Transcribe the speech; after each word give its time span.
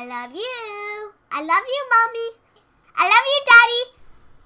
I 0.00 0.06
love 0.06 0.32
you. 0.34 1.12
I 1.30 1.42
love 1.42 1.66
you, 1.74 1.82
mommy. 1.92 2.28
I 2.96 3.04
love 3.04 3.26
you, 3.32 3.40
daddy. 3.50 3.82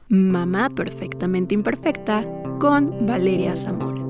Mamá 0.09 0.71
perfectamente 0.71 1.55
imperfecta 1.55 2.25
con 2.59 3.07
Valeria 3.07 3.55
Zamora. 3.55 4.03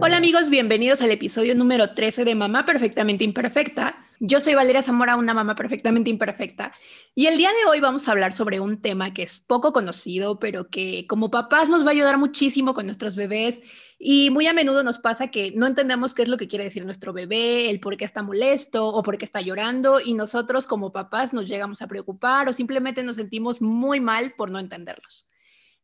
Hola 0.00 0.18
amigos, 0.18 0.48
bienvenidos 0.48 1.02
al 1.02 1.10
episodio 1.10 1.56
número 1.56 1.92
13 1.92 2.24
de 2.24 2.36
Mamá 2.36 2.64
Perfectamente 2.64 3.24
Imperfecta. 3.24 4.05
Yo 4.18 4.40
soy 4.40 4.54
Valeria 4.54 4.82
Zamora, 4.82 5.16
una 5.16 5.34
mamá 5.34 5.54
perfectamente 5.54 6.08
imperfecta, 6.08 6.72
y 7.14 7.26
el 7.26 7.36
día 7.36 7.50
de 7.50 7.70
hoy 7.70 7.80
vamos 7.80 8.08
a 8.08 8.12
hablar 8.12 8.32
sobre 8.32 8.60
un 8.60 8.80
tema 8.80 9.12
que 9.12 9.22
es 9.22 9.40
poco 9.40 9.74
conocido, 9.74 10.38
pero 10.38 10.70
que 10.70 11.06
como 11.06 11.30
papás 11.30 11.68
nos 11.68 11.84
va 11.84 11.88
a 11.88 11.92
ayudar 11.92 12.16
muchísimo 12.16 12.72
con 12.72 12.86
nuestros 12.86 13.14
bebés 13.14 13.60
y 13.98 14.30
muy 14.30 14.46
a 14.46 14.54
menudo 14.54 14.82
nos 14.82 14.98
pasa 14.98 15.28
que 15.28 15.52
no 15.52 15.66
entendemos 15.66 16.14
qué 16.14 16.22
es 16.22 16.28
lo 16.28 16.38
que 16.38 16.48
quiere 16.48 16.64
decir 16.64 16.86
nuestro 16.86 17.12
bebé, 17.12 17.68
el 17.68 17.78
por 17.78 17.98
qué 17.98 18.06
está 18.06 18.22
molesto 18.22 18.88
o 18.88 19.02
por 19.02 19.18
qué 19.18 19.26
está 19.26 19.42
llorando 19.42 20.00
y 20.00 20.14
nosotros 20.14 20.66
como 20.66 20.92
papás 20.92 21.34
nos 21.34 21.46
llegamos 21.46 21.82
a 21.82 21.86
preocupar 21.86 22.48
o 22.48 22.54
simplemente 22.54 23.02
nos 23.02 23.16
sentimos 23.16 23.60
muy 23.60 24.00
mal 24.00 24.32
por 24.36 24.50
no 24.50 24.58
entenderlos. 24.58 25.30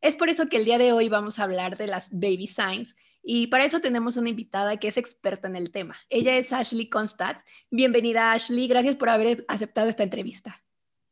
Es 0.01 0.17
por 0.17 0.31
eso 0.31 0.49
que 0.49 0.57
el 0.57 0.65
día 0.65 0.79
de 0.79 0.93
hoy 0.93 1.09
vamos 1.09 1.39
a 1.39 1.45
hablar 1.45 1.77
de 1.77 1.87
las 1.87 2.11
baby 2.11 2.47
signs 2.47 2.97
y 3.23 3.47
para 3.47 3.65
eso 3.65 3.81
tenemos 3.81 4.17
una 4.17 4.29
invitada 4.29 4.77
que 4.77 4.89
es 4.89 4.97
experta 4.97 5.49
en 5.49 5.57
el 5.57 5.71
tema. 5.71 5.97
Ella 6.09 6.37
es 6.37 6.53
Ashley 6.53 6.89
Constat. 6.89 7.41
Bienvenida 7.71 8.33
Ashley, 8.33 8.69
gracias 8.69 8.97
por 8.97 9.09
haber 9.09 9.45
aceptado 9.48 9.89
esta 9.89 10.03
entrevista. 10.03 10.62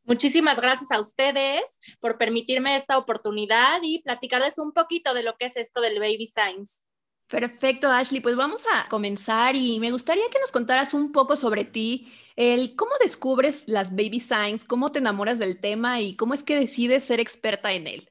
Muchísimas 0.05 0.60
gracias 0.60 0.91
a 0.91 0.98
ustedes 0.98 1.62
por 2.00 2.19
permitirme 2.19 2.74
esta 2.74 2.98
oportunidad 2.98 3.80
y 3.83 4.02
platicarles 4.02 4.59
un 4.59 4.73
poquito 4.73 5.14
de 5.14 5.23
lo 5.23 5.36
que 5.36 5.46
es 5.46 5.56
esto 5.56 5.80
del 5.80 6.00
Baby 6.00 6.27
Signs. 6.27 6.84
Perfecto, 7.28 7.88
Ashley. 7.88 8.20
Pues 8.20 8.34
vamos 8.34 8.64
a 8.74 8.88
comenzar 8.88 9.55
y 9.55 9.78
me 9.78 9.92
gustaría 9.92 10.28
que 10.30 10.41
nos 10.41 10.50
contaras 10.50 10.95
un 10.95 11.12
poco 11.12 11.36
sobre 11.36 11.64
ti, 11.64 12.12
el 12.34 12.75
cómo 12.75 12.91
descubres 13.00 13.69
las 13.69 13.91
baby 13.94 14.19
signs, 14.19 14.64
cómo 14.64 14.91
te 14.91 14.98
enamoras 14.98 15.38
del 15.38 15.61
tema 15.61 16.00
y 16.00 16.16
cómo 16.16 16.34
es 16.34 16.42
que 16.42 16.58
decides 16.58 17.05
ser 17.05 17.20
experta 17.20 17.72
en 17.72 17.86
él. 17.86 18.09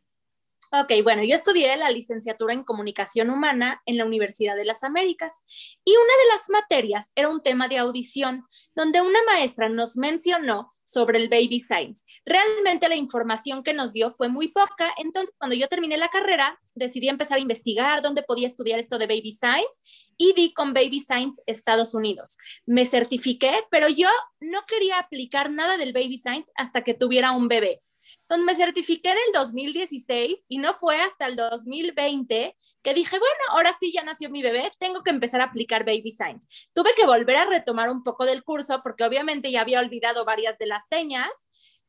Ok, 0.72 1.02
bueno, 1.04 1.24
yo 1.24 1.34
estudié 1.34 1.76
la 1.78 1.90
licenciatura 1.90 2.54
en 2.54 2.64
comunicación 2.64 3.32
humana 3.32 3.82
en 3.88 3.98
la 3.98 4.06
Universidad 4.06 4.56
de 4.56 4.66
las 4.66 4.84
Américas 4.84 5.44
y 5.84 5.92
una 5.92 6.00
de 6.00 6.28
las 6.32 6.50
materias 6.50 7.12
era 7.16 7.30
un 7.30 7.42
tema 7.42 7.68
de 7.68 7.80
audición, 7.80 8.46
donde 8.76 9.02
una 9.02 9.18
maestra 9.24 9.68
nos 9.68 9.98
mencionó 9.98 10.70
sobre 10.84 11.18
el 11.18 11.28
baby 11.28 11.60
signs. 11.60 12.06
Realmente 12.24 12.88
la 12.88 12.96
información 12.96 13.64
que 13.64 13.74
nos 13.74 13.94
dio 13.94 14.12
fue 14.12 14.30
muy 14.30 14.50
poca, 14.50 14.94
entonces 14.98 15.34
cuando 15.40 15.56
yo 15.56 15.68
terminé 15.68 15.98
la 15.98 16.10
carrera 16.10 16.60
decidí 16.76 17.10
empezar 17.10 17.40
a 17.40 17.42
investigar 17.42 18.04
dónde 18.04 18.22
podía 18.22 18.46
estudiar 18.46 18.80
esto 18.80 19.00
de 19.00 19.08
baby 19.08 19.32
signs 19.32 20.08
y 20.18 20.34
di 20.34 20.54
con 20.54 20.74
Baby 20.74 21.00
Signs 21.00 21.42
Estados 21.48 21.96
Unidos. 21.96 22.38
Me 22.68 22.86
certifiqué, 22.86 23.54
pero 23.72 23.88
yo 23.90 24.10
no 24.40 24.66
quería 24.68 25.00
aplicar 25.00 25.50
nada 25.50 25.78
del 25.78 25.94
baby 25.94 26.18
signs 26.18 26.52
hasta 26.56 26.84
que 26.84 26.94
tuviera 26.94 27.32
un 27.32 27.48
bebé. 27.48 27.82
Entonces 28.22 28.46
me 28.46 28.56
certifiqué 28.56 29.12
en 29.12 29.18
el 29.28 29.34
2016 29.34 30.46
y 30.48 30.58
no 30.58 30.74
fue 30.74 31.00
hasta 31.02 31.26
el 31.26 31.36
2020 31.36 32.56
que 32.82 32.94
dije, 32.94 33.20
bueno, 33.20 33.44
ahora 33.52 33.76
sí 33.80 33.92
ya 33.92 34.04
nació 34.04 34.30
mi 34.30 34.42
bebé, 34.42 34.72
tengo 34.80 35.04
que 35.04 35.10
empezar 35.10 35.42
a 35.42 35.46
aplicar 35.46 35.86
Baby 35.86 36.12
Signs. 36.12 36.70
Tuve 36.74 36.94
que 36.96 37.06
volver 37.06 37.38
a 37.38 37.46
retomar 37.46 37.90
un 37.90 38.04
poco 38.04 38.26
del 38.26 38.44
curso 38.44 38.82
porque 38.84 39.04
obviamente 39.04 39.52
ya 39.52 39.62
había 39.62 39.80
olvidado 39.80 40.26
varias 40.26 40.58
de 40.58 40.68
las 40.68 40.88
señas, 40.88 41.30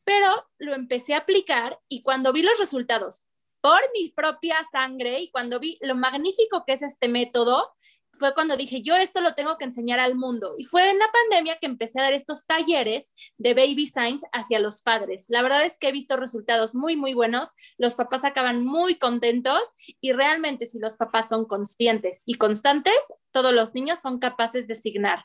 pero 0.04 0.26
lo 0.58 0.74
empecé 0.74 1.14
a 1.14 1.18
aplicar 1.18 1.78
y 1.88 2.02
cuando 2.02 2.32
vi 2.32 2.42
los 2.42 2.58
resultados 2.58 3.26
por 3.60 3.80
mi 3.92 4.08
propia 4.10 4.56
sangre 4.72 5.20
y 5.20 5.30
cuando 5.30 5.60
vi 5.60 5.78
lo 5.82 5.94
magnífico 5.94 6.64
que 6.66 6.72
es 6.72 6.82
este 6.82 7.08
método, 7.08 7.72
fue 8.12 8.34
cuando 8.34 8.56
dije, 8.56 8.83
yo 8.83 8.97
esto 8.97 9.20
lo 9.20 9.34
tengo 9.34 9.56
que 9.56 9.64
enseñar 9.64 10.00
al 10.00 10.14
mundo. 10.14 10.55
Y 10.58 10.64
fue 10.64 10.91
en 10.91 10.98
la 10.98 11.06
pandemia 11.12 11.58
que 11.58 11.66
empecé 11.66 12.00
a 12.00 12.05
dar 12.05 12.12
estos 12.12 12.47
talleres 12.47 13.12
de 13.39 13.55
baby 13.55 13.86
signs 13.86 14.25
hacia 14.33 14.58
los 14.58 14.83
padres. 14.83 15.27
La 15.28 15.42
verdad 15.42 15.64
es 15.64 15.78
que 15.78 15.89
he 15.89 15.92
visto 15.92 16.16
resultados 16.16 16.75
muy, 16.75 16.97
muy 16.97 17.15
buenos. 17.15 17.50
Los 17.78 17.94
papás 17.94 18.25
acaban 18.25 18.65
muy 18.65 18.97
contentos 18.97 19.62
y 20.00 20.12
realmente 20.12 20.66
si 20.66 20.78
los 20.78 20.97
papás 20.97 21.28
son 21.28 21.47
conscientes 21.47 22.22
y 22.25 22.34
constantes, 22.34 22.98
todos 23.31 23.54
los 23.54 23.75
niños 23.75 24.00
son 24.00 24.19
capaces 24.19 24.66
de 24.66 24.75
signar. 24.75 25.25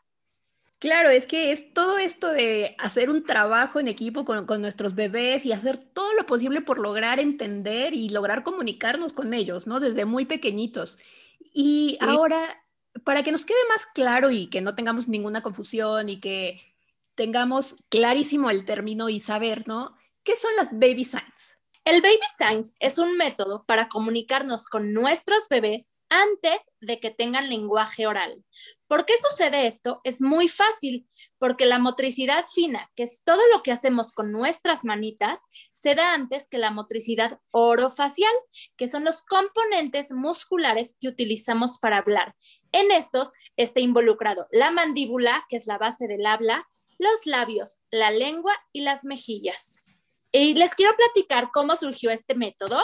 Claro, 0.80 1.10
es 1.10 1.26
que 1.26 1.52
es 1.52 1.74
todo 1.74 1.98
esto 1.98 2.32
de 2.32 2.76
hacer 2.78 3.10
un 3.10 3.24
trabajo 3.24 3.80
en 3.80 3.88
equipo 3.88 4.26
con, 4.26 4.46
con, 4.46 4.62
nuestros 4.62 4.94
bebés 4.94 5.46
y 5.46 5.54
hacer 5.54 5.78
todo 5.78 6.14
lo 6.14 6.26
posible 6.26 6.62
por 6.62 6.80
lograr 6.80 7.20
entender 7.20 7.94
y 7.94 8.10
lograr 8.10 8.44
comunicarnos 8.44 9.14
con 9.14 9.34
ellos, 9.34 9.68
¿no? 9.68 9.80
Desde 9.80 10.04
muy 10.04 10.26
pequeñitos. 10.26 11.00
Y 11.54 11.98
ahora 12.02 12.65
para 13.04 13.24
que 13.24 13.32
nos 13.32 13.46
quede 13.46 13.58
más 13.70 13.86
claro 13.94 14.32
y 14.32 14.48
que 14.48 14.62
no 14.62 14.76
tengamos 14.76 15.08
ninguna 15.08 15.42
confusión 15.42 16.10
y 16.10 16.20
que 16.20 16.62
tengamos 17.16 17.76
clarísimo 17.90 18.50
el 18.50 18.66
término 18.66 19.10
y 19.10 19.20
saber, 19.20 19.68
¿no? 19.68 19.96
¿Qué 20.24 20.38
son 20.38 20.56
las 20.56 20.70
baby 20.72 21.06
signs? 21.06 21.56
El 21.86 22.02
baby 22.02 22.20
signs 22.38 22.74
es 22.80 22.98
un 22.98 23.16
método 23.16 23.64
para 23.66 23.90
comunicarnos 23.90 24.66
con 24.66 24.92
nuestros 24.94 25.48
bebés 25.50 25.92
antes 26.10 26.72
de 26.82 27.00
que 27.00 27.12
tengan 27.12 27.50
lenguaje 27.50 28.08
oral. 28.08 28.46
¿Por 28.88 29.06
qué 29.06 29.14
sucede 29.22 29.68
esto? 29.68 30.02
Es 30.04 30.22
muy 30.22 30.48
fácil, 30.48 31.08
porque 31.40 31.66
la 31.66 31.80
motricidad 31.80 32.46
fina, 32.54 32.92
que 32.96 33.04
es 33.04 33.24
todo 33.24 33.42
lo 33.54 33.64
que 33.64 33.72
hacemos 33.72 34.12
con 34.12 34.32
nuestras 34.32 34.84
manitas, 34.84 35.42
se 35.74 35.96
da 35.96 36.14
antes 36.14 36.48
que 36.48 36.58
la 36.58 36.72
motricidad 36.72 37.40
orofacial, 37.52 38.34
que 38.78 38.90
son 38.90 39.04
los 39.04 39.24
componentes 39.24 40.12
musculares 40.12 40.96
que 41.00 41.08
utilizamos 41.08 41.80
para 41.80 41.98
hablar. 41.98 42.36
En 42.76 42.92
estos 42.92 43.32
está 43.56 43.80
involucrado 43.80 44.50
la 44.52 44.70
mandíbula, 44.70 45.46
que 45.48 45.56
es 45.56 45.66
la 45.66 45.78
base 45.78 46.10
del 46.10 46.26
habla, 46.26 46.68
los 46.98 47.26
labios, 47.26 47.78
la 47.90 48.12
lengua 48.12 48.54
y 48.74 48.82
las 48.82 49.06
mejillas. 49.06 49.86
Y 50.34 50.56
les 50.56 50.76
quiero 50.76 50.94
platicar 50.98 51.52
cómo 51.54 51.78
surgió 51.78 52.12
este 52.12 52.36
método. 52.36 52.84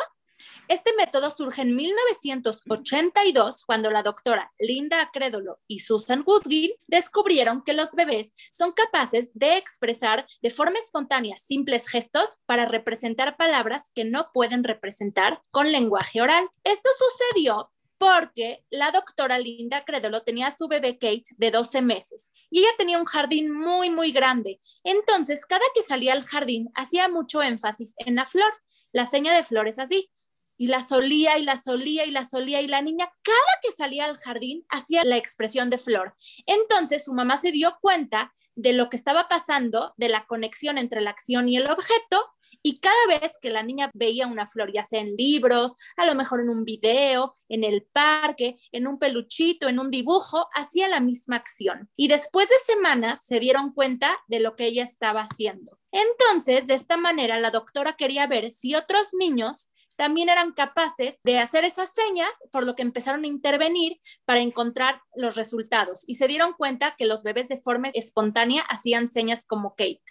Este 0.70 0.94
método 0.98 1.30
surge 1.30 1.64
en 1.64 1.76
1982 1.76 3.66
cuando 3.66 3.92
la 3.92 4.02
doctora 4.02 4.54
Linda 4.58 5.02
Acredolo 5.02 5.60
y 5.68 5.80
Susan 5.80 6.24
Woodgill 6.26 6.74
descubrieron 6.88 7.62
que 7.62 7.74
los 7.74 7.92
bebés 7.92 8.32
son 8.50 8.72
capaces 8.72 9.32
de 9.34 9.58
expresar 9.58 10.26
de 10.42 10.50
forma 10.52 10.80
espontánea 10.80 11.36
simples 11.38 11.90
gestos 11.90 12.40
para 12.46 12.66
representar 12.66 13.36
palabras 13.36 13.92
que 13.94 14.06
no 14.06 14.30
pueden 14.34 14.64
representar 14.64 15.42
con 15.52 15.70
lenguaje 15.70 16.22
oral. 16.22 16.48
Esto 16.64 16.90
sucedió 16.98 17.70
porque 18.02 18.66
la 18.72 18.90
doctora 18.90 19.38
Linda 19.38 19.86
Credolo 19.86 20.24
tenía 20.24 20.50
su 20.50 20.68
bebé 20.68 20.98
Kate 20.98 21.36
de 21.38 21.52
12 21.52 21.84
meses 21.84 22.32
y 22.50 22.62
ella 22.62 22.72
tenía 22.76 22.98
un 22.98 23.06
jardín 23.06 23.52
muy, 23.52 23.92
muy 23.92 24.12
grande. 24.12 24.60
Entonces, 24.84 25.46
cada 25.46 25.62
que 25.76 25.84
salía 25.84 26.14
al 26.14 26.24
jardín, 26.24 26.72
hacía 26.74 27.08
mucho 27.10 27.44
énfasis 27.44 27.94
en 27.98 28.16
la 28.16 28.26
flor. 28.26 28.52
La 28.92 29.06
seña 29.06 29.36
de 29.36 29.44
flor 29.44 29.68
es 29.68 29.78
así 29.78 30.10
y 30.58 30.66
la 30.66 30.84
solía 30.84 31.38
y 31.38 31.44
la 31.44 31.62
solía 31.62 32.08
y 32.08 32.10
la 32.10 32.28
solía 32.28 32.62
y 32.62 32.68
la 32.68 32.82
niña 32.82 33.08
cada 33.22 33.60
que 33.62 33.72
salía 33.72 34.06
al 34.06 34.18
jardín 34.18 34.66
hacía 34.70 35.04
la 35.04 35.18
expresión 35.18 35.70
de 35.70 35.78
flor. 35.78 36.16
Entonces 36.48 37.06
su 37.06 37.14
mamá 37.14 37.38
se 37.38 37.52
dio 37.52 37.78
cuenta 37.82 38.34
de 38.56 38.74
lo 38.74 38.90
que 38.90 38.98
estaba 38.98 39.28
pasando, 39.28 39.94
de 39.98 40.10
la 40.10 40.26
conexión 40.26 40.80
entre 40.80 41.02
la 41.02 41.12
acción 41.12 41.48
y 41.48 41.58
el 41.58 41.70
objeto 41.70 42.32
y 42.64 42.80
cada 42.80 43.20
vez 43.20 43.38
que 43.42 43.50
la 43.50 43.64
niña 43.64 43.90
veía 43.94 44.28
una 44.28 44.48
flor, 44.48 44.72
ya 44.74 44.84
sea 44.84 45.02
en 45.02 45.16
libros, 45.16 45.74
a 45.98 46.06
lo 46.06 46.16
mejor 46.16 46.42
en 46.42 46.50
un 46.50 46.64
video, 46.64 47.34
en 47.50 47.64
el 47.64 47.84
parque, 47.92 48.58
en 48.72 48.88
un 48.88 49.00
peluchito, 49.00 49.68
en 49.68 49.80
un 49.80 49.92
dibujo, 49.92 50.48
hacía 50.54 50.88
la 50.88 51.00
misma 51.00 51.38
acción. 51.38 51.90
Y 51.96 52.08
después 52.08 52.50
de 52.50 52.74
semanas 52.74 53.26
se 53.26 53.40
dieron 53.40 53.74
cuenta 53.74 54.18
de 54.28 54.40
lo 54.40 54.56
que 54.56 54.66
ella 54.66 54.84
estaba 54.84 55.22
haciendo. 55.22 55.80
Entonces, 55.92 56.68
de 56.68 56.76
esta 56.76 56.98
manera, 56.98 57.40
la 57.40 57.52
doctora 57.52 57.94
quería 57.94 58.28
ver 58.28 58.52
si 58.52 58.76
otros 58.76 59.10
niños 59.14 59.72
también 59.98 60.30
eran 60.30 60.54
capaces 60.54 61.20
de 61.24 61.38
hacer 61.40 61.66
esas 61.66 61.94
señas, 61.94 62.32
por 62.52 62.66
lo 62.66 62.76
que 62.76 62.82
empezaron 62.82 63.24
a 63.24 63.28
intervenir 63.28 64.00
para 64.26 64.40
encontrar 64.40 65.02
los 65.16 65.36
resultados 65.36 66.04
y 66.08 66.16
se 66.16 66.28
dieron 66.28 66.54
cuenta 66.54 66.96
que 66.98 67.06
los 67.06 67.24
bebés 67.24 67.50
de 67.50 67.62
forma 67.62 67.90
espontánea 67.94 68.64
hacían 68.64 69.10
señas 69.10 69.46
como 69.46 69.76
Kate. 69.76 70.02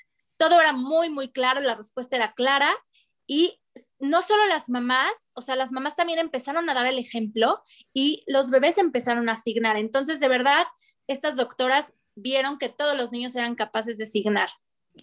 Todo 0.41 0.59
era 0.59 0.73
muy, 0.73 1.11
muy 1.11 1.29
claro, 1.29 1.61
la 1.61 1.75
respuesta 1.75 2.17
era 2.17 2.33
clara 2.33 2.73
y 3.27 3.61
no 3.99 4.23
solo 4.23 4.47
las 4.47 4.71
mamás, 4.71 5.13
o 5.35 5.43
sea, 5.43 5.55
las 5.55 5.71
mamás 5.71 5.97
también 5.97 6.19
empezaron 6.19 6.71
a 6.71 6.73
dar 6.75 6.87
el 6.87 6.99
ejemplo 6.99 7.61
y 7.93 8.25
los 8.27 8.49
bebés 8.49 8.79
empezaron 8.79 9.29
a 9.29 9.33
asignar. 9.33 9.77
Entonces, 9.77 10.19
de 10.19 10.29
verdad, 10.29 10.67
estas 11.07 11.37
doctoras 11.37 11.93
vieron 12.15 12.57
que 12.57 12.71
todos 12.71 12.97
los 12.97 13.13
niños 13.13 13.37
eran 13.37 13.55
capaces 13.55 13.99
de 13.99 14.05
asignar. 14.05 14.49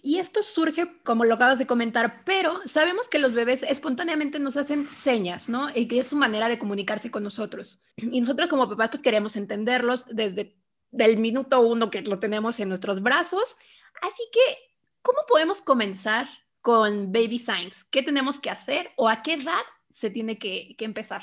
Y 0.02 0.18
esto 0.18 0.42
surge, 0.42 1.00
como 1.04 1.24
lo 1.24 1.34
acabas 1.34 1.60
de 1.60 1.68
comentar, 1.68 2.24
pero 2.24 2.60
sabemos 2.66 3.06
que 3.08 3.20
los 3.20 3.32
bebés 3.32 3.62
espontáneamente 3.62 4.40
nos 4.40 4.56
hacen 4.56 4.88
señas, 4.88 5.48
¿no? 5.48 5.70
Y 5.72 5.86
que 5.86 6.00
es 6.00 6.08
su 6.08 6.16
manera 6.16 6.48
de 6.48 6.58
comunicarse 6.58 7.12
con 7.12 7.22
nosotros. 7.22 7.80
Y 7.96 8.20
nosotros 8.20 8.48
como 8.48 8.68
papás 8.68 8.90
pues 8.90 9.02
queremos 9.04 9.36
entenderlos 9.36 10.04
desde 10.06 10.58
el 10.90 11.16
minuto 11.18 11.60
uno 11.60 11.90
que 11.90 12.02
lo 12.02 12.18
tenemos 12.18 12.58
en 12.58 12.70
nuestros 12.70 13.00
brazos. 13.02 13.56
Así 14.02 14.22
que, 14.32 14.67
¿cómo 15.02 15.18
podemos 15.26 15.60
comenzar 15.62 16.28
con 16.60 17.12
baby 17.12 17.38
signs? 17.38 17.84
¿Qué 17.90 18.02
tenemos 18.02 18.38
que 18.40 18.50
hacer 18.50 18.92
o 18.96 19.08
a 19.08 19.22
qué 19.22 19.34
edad 19.34 19.62
se 19.92 20.10
tiene 20.10 20.38
que, 20.38 20.74
empezar? 20.78 21.22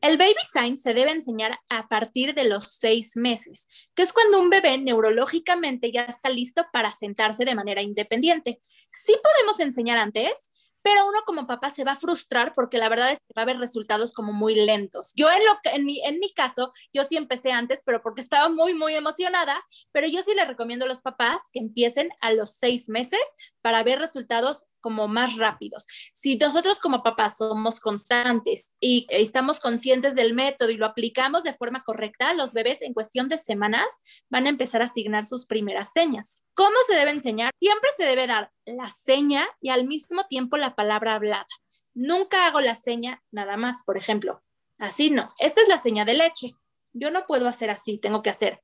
El 0.00 0.18
baby 0.18 0.34
sign 0.52 0.76
se 0.76 0.92
debe 0.92 1.12
enseñar 1.12 1.58
a 1.70 1.88
partir 1.88 2.34
de 2.34 2.44
los 2.44 2.76
seis 2.78 3.16
meses, 3.16 3.90
que 3.94 4.02
es 4.02 4.12
cuando 4.12 4.38
un 4.38 4.50
bebé 4.50 4.76
neurológicamente 4.76 5.90
ya 5.90 6.02
está 6.02 6.28
listo 6.28 6.66
para 6.72 6.90
sentarse 6.90 7.44
de 7.44 7.54
manera 7.54 7.80
independiente. 7.80 8.60
Sí 8.90 9.16
podemos 9.22 9.60
enseñar 9.60 9.96
antes, 9.96 10.52
pero 10.84 11.08
uno 11.08 11.20
como 11.24 11.46
papá 11.46 11.70
se 11.70 11.82
va 11.82 11.92
a 11.92 11.96
frustrar 11.96 12.52
porque 12.54 12.76
la 12.76 12.90
verdad 12.90 13.10
es 13.10 13.18
que 13.20 13.32
va 13.34 13.40
a 13.40 13.44
haber 13.44 13.58
resultados 13.58 14.12
como 14.12 14.34
muy 14.34 14.54
lentos. 14.54 15.12
Yo 15.16 15.30
en, 15.30 15.42
lo 15.46 15.52
que, 15.62 15.70
en, 15.70 15.86
mi, 15.86 16.04
en 16.04 16.18
mi 16.20 16.30
caso, 16.34 16.70
yo 16.92 17.04
sí 17.04 17.16
empecé 17.16 17.52
antes, 17.52 17.82
pero 17.86 18.02
porque 18.02 18.20
estaba 18.20 18.50
muy, 18.50 18.74
muy 18.74 18.94
emocionada, 18.94 19.64
pero 19.92 20.06
yo 20.06 20.22
sí 20.22 20.34
le 20.34 20.44
recomiendo 20.44 20.84
a 20.84 20.88
los 20.88 21.00
papás 21.00 21.40
que 21.54 21.60
empiecen 21.60 22.10
a 22.20 22.34
los 22.34 22.50
seis 22.50 22.90
meses 22.90 23.22
para 23.62 23.82
ver 23.82 23.98
resultados 23.98 24.66
como 24.84 25.08
más 25.08 25.36
rápidos. 25.36 25.86
Si 26.12 26.36
nosotros 26.36 26.78
como 26.78 27.02
papás 27.02 27.38
somos 27.38 27.80
constantes 27.80 28.68
y 28.78 29.06
estamos 29.08 29.60
conscientes 29.60 30.14
del 30.14 30.34
método 30.34 30.68
y 30.68 30.76
lo 30.76 30.84
aplicamos 30.84 31.42
de 31.42 31.54
forma 31.54 31.82
correcta, 31.84 32.34
los 32.34 32.52
bebés 32.52 32.82
en 32.82 32.92
cuestión 32.92 33.28
de 33.28 33.38
semanas 33.38 34.24
van 34.28 34.44
a 34.44 34.50
empezar 34.50 34.82
a 34.82 34.84
asignar 34.84 35.24
sus 35.24 35.46
primeras 35.46 35.92
señas. 35.92 36.42
¿Cómo 36.52 36.76
se 36.86 36.96
debe 36.96 37.12
enseñar? 37.12 37.50
Siempre 37.58 37.88
se 37.96 38.04
debe 38.04 38.26
dar 38.26 38.52
la 38.66 38.90
seña 38.90 39.48
y 39.62 39.70
al 39.70 39.86
mismo 39.86 40.26
tiempo 40.26 40.58
la 40.58 40.74
palabra 40.74 41.14
hablada. 41.14 41.46
Nunca 41.94 42.46
hago 42.46 42.60
la 42.60 42.74
seña 42.74 43.22
nada 43.30 43.56
más, 43.56 43.84
por 43.84 43.96
ejemplo. 43.96 44.42
Así 44.76 45.08
no. 45.08 45.32
Esta 45.38 45.62
es 45.62 45.68
la 45.68 45.78
seña 45.78 46.04
de 46.04 46.12
leche. 46.12 46.54
Yo 46.92 47.10
no 47.10 47.24
puedo 47.26 47.48
hacer 47.48 47.70
así, 47.70 47.96
tengo 47.96 48.20
que 48.20 48.28
hacer 48.28 48.60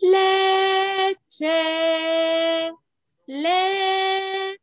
leche, 0.00 1.52
leche. 3.26 4.56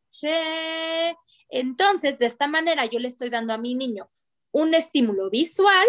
Entonces, 1.50 2.20
de 2.20 2.26
esta 2.26 2.48
manera 2.48 2.86
yo 2.86 3.00
le 3.00 3.08
estoy 3.08 3.30
dando 3.30 3.54
a 3.54 3.58
mi 3.58 3.76
niño 3.76 4.10
un 4.52 4.74
estímulo 4.74 5.30
visual, 5.30 5.88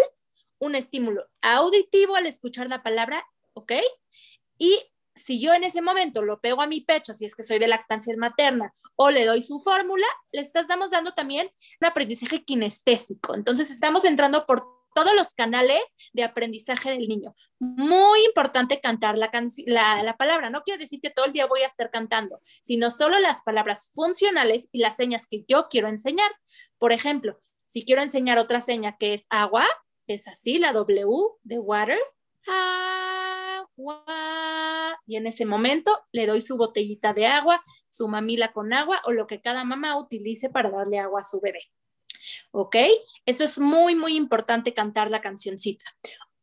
un 0.59 0.75
estímulo 0.75 1.27
auditivo 1.41 2.15
al 2.15 2.25
escuchar 2.25 2.67
la 2.67 2.83
palabra, 2.83 3.25
¿ok? 3.53 3.73
Y 4.57 4.79
si 5.15 5.39
yo 5.39 5.53
en 5.53 5.63
ese 5.63 5.81
momento 5.81 6.21
lo 6.21 6.41
pego 6.41 6.61
a 6.61 6.67
mi 6.67 6.81
pecho, 6.81 7.13
si 7.13 7.25
es 7.25 7.35
que 7.35 7.43
soy 7.43 7.59
de 7.59 7.67
lactancia 7.67 8.13
materna, 8.17 8.73
o 8.95 9.11
le 9.11 9.25
doy 9.25 9.41
su 9.41 9.59
fórmula, 9.59 10.07
le 10.31 10.41
estamos 10.41 10.91
dando 10.91 11.13
también 11.13 11.49
un 11.79 11.87
aprendizaje 11.87 12.43
kinestésico. 12.43 13.33
Entonces, 13.33 13.69
estamos 13.69 14.03
entrando 14.03 14.45
por 14.45 14.84
todos 14.95 15.13
los 15.13 15.33
canales 15.33 15.83
de 16.13 16.23
aprendizaje 16.23 16.89
del 16.89 17.09
niño. 17.09 17.35
Muy 17.59 18.23
importante 18.25 18.79
cantar 18.79 19.17
la, 19.17 19.29
la, 20.01 20.17
palabra. 20.17 20.49
No 20.49 20.61
quiere 20.63 20.81
decir 20.81 21.01
que 21.01 21.09
todo 21.09 21.25
el 21.25 21.33
día 21.33 21.45
voy 21.47 21.61
a 21.63 21.67
estar 21.67 21.91
cantando, 21.91 22.39
sino 22.41 22.89
solo 22.89 23.19
las 23.19 23.43
palabras 23.43 23.91
funcionales 23.93 24.69
y 24.71 24.79
las 24.79 24.95
señas 24.95 25.27
que 25.27 25.43
yo 25.47 25.67
quiero 25.69 25.89
enseñar. 25.89 26.31
Por 26.77 26.93
ejemplo, 26.93 27.41
si 27.65 27.83
quiero 27.83 28.01
enseñar 28.01 28.37
otra 28.37 28.61
seña 28.61 28.95
que 28.97 29.13
es 29.13 29.27
agua, 29.29 29.67
es 30.07 30.29
así, 30.29 30.59
la 30.59 30.71
W 30.71 31.05
de 31.43 31.59
water. 31.59 31.99
Agua. 32.47 34.05
Y 35.05 35.17
en 35.17 35.27
ese 35.27 35.45
momento 35.45 36.05
le 36.13 36.25
doy 36.25 36.39
su 36.39 36.55
botellita 36.55 37.13
de 37.13 37.27
agua, 37.27 37.61
su 37.89 38.07
mamila 38.07 38.53
con 38.53 38.71
agua 38.71 39.01
o 39.05 39.11
lo 39.11 39.27
que 39.27 39.41
cada 39.41 39.65
mamá 39.65 39.97
utilice 39.97 40.49
para 40.49 40.71
darle 40.71 40.99
agua 40.99 41.19
a 41.19 41.23
su 41.23 41.41
bebé. 41.41 41.59
¿Ok? 42.51 42.75
Eso 43.25 43.43
es 43.43 43.59
muy, 43.59 43.95
muy 43.95 44.15
importante 44.15 44.73
cantar 44.73 45.09
la 45.09 45.21
cancioncita. 45.21 45.83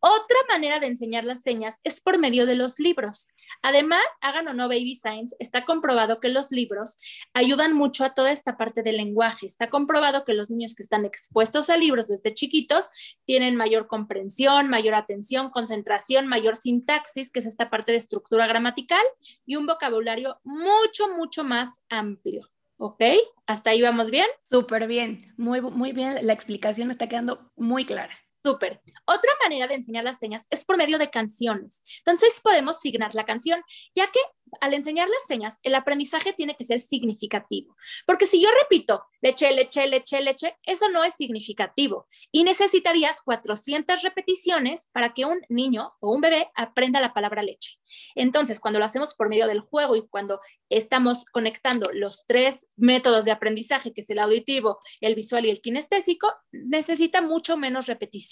Otra 0.04 0.36
manera 0.48 0.80
de 0.80 0.88
enseñar 0.88 1.22
las 1.22 1.42
señas 1.42 1.78
es 1.84 2.00
por 2.00 2.18
medio 2.18 2.44
de 2.44 2.56
los 2.56 2.80
libros. 2.80 3.28
Además, 3.62 4.02
hagan 4.20 4.48
o 4.48 4.52
no 4.52 4.66
Baby 4.66 4.96
Science, 4.96 5.36
está 5.38 5.64
comprobado 5.64 6.18
que 6.18 6.28
los 6.28 6.50
libros 6.50 6.96
ayudan 7.34 7.72
mucho 7.72 8.04
a 8.04 8.12
toda 8.12 8.32
esta 8.32 8.56
parte 8.56 8.82
del 8.82 8.96
lenguaje. 8.96 9.46
Está 9.46 9.70
comprobado 9.70 10.24
que 10.24 10.34
los 10.34 10.50
niños 10.50 10.74
que 10.74 10.82
están 10.82 11.04
expuestos 11.04 11.70
a 11.70 11.76
libros 11.76 12.08
desde 12.08 12.34
chiquitos 12.34 12.88
tienen 13.26 13.54
mayor 13.54 13.86
comprensión, 13.86 14.68
mayor 14.68 14.94
atención, 14.94 15.50
concentración, 15.50 16.26
mayor 16.26 16.56
sintaxis, 16.56 17.30
que 17.30 17.38
es 17.38 17.46
esta 17.46 17.70
parte 17.70 17.92
de 17.92 17.98
estructura 17.98 18.48
gramatical, 18.48 19.06
y 19.46 19.54
un 19.54 19.66
vocabulario 19.66 20.40
mucho, 20.42 21.14
mucho 21.14 21.44
más 21.44 21.80
amplio. 21.88 22.50
¿Ok? 22.84 23.00
¿Hasta 23.46 23.70
ahí 23.70 23.80
vamos 23.80 24.10
bien? 24.10 24.26
Súper 24.50 24.88
bien, 24.88 25.18
muy, 25.36 25.60
muy 25.60 25.92
bien. 25.92 26.18
La 26.26 26.32
explicación 26.32 26.88
me 26.88 26.92
está 26.92 27.08
quedando 27.08 27.52
muy 27.56 27.86
clara. 27.86 28.12
Súper. 28.44 28.80
Otra 29.06 29.30
manera 29.42 29.68
de 29.68 29.74
enseñar 29.74 30.04
las 30.04 30.18
señas 30.18 30.46
es 30.50 30.64
por 30.64 30.76
medio 30.76 30.98
de 30.98 31.10
canciones. 31.10 31.82
Entonces 31.98 32.40
podemos 32.42 32.80
signar 32.80 33.14
la 33.14 33.24
canción, 33.24 33.62
ya 33.94 34.10
que 34.10 34.20
al 34.60 34.74
enseñar 34.74 35.08
las 35.08 35.24
señas, 35.26 35.58
el 35.62 35.74
aprendizaje 35.74 36.32
tiene 36.32 36.56
que 36.56 36.64
ser 36.64 36.80
significativo. 36.80 37.74
Porque 38.06 38.26
si 38.26 38.42
yo 38.42 38.48
repito, 38.62 39.04
leche, 39.20 39.50
leche, 39.52 39.86
leche, 39.86 40.20
leche, 40.20 40.56
eso 40.64 40.88
no 40.90 41.04
es 41.04 41.14
significativo. 41.14 42.06
Y 42.30 42.44
necesitarías 42.44 43.22
400 43.22 44.02
repeticiones 44.02 44.88
para 44.92 45.14
que 45.14 45.24
un 45.24 45.40
niño 45.48 45.94
o 46.00 46.12
un 46.12 46.20
bebé 46.20 46.50
aprenda 46.54 47.00
la 47.00 47.14
palabra 47.14 47.42
leche. 47.42 47.78
Entonces, 48.14 48.60
cuando 48.60 48.78
lo 48.78 48.84
hacemos 48.84 49.14
por 49.14 49.28
medio 49.28 49.46
del 49.46 49.60
juego 49.60 49.96
y 49.96 50.06
cuando 50.06 50.38
estamos 50.68 51.24
conectando 51.24 51.90
los 51.92 52.24
tres 52.26 52.68
métodos 52.76 53.24
de 53.24 53.30
aprendizaje, 53.30 53.94
que 53.94 54.02
es 54.02 54.10
el 54.10 54.18
auditivo, 54.18 54.78
el 55.00 55.14
visual 55.14 55.46
y 55.46 55.50
el 55.50 55.60
kinestésico, 55.60 56.32
necesita 56.50 57.22
mucho 57.22 57.56
menos 57.56 57.86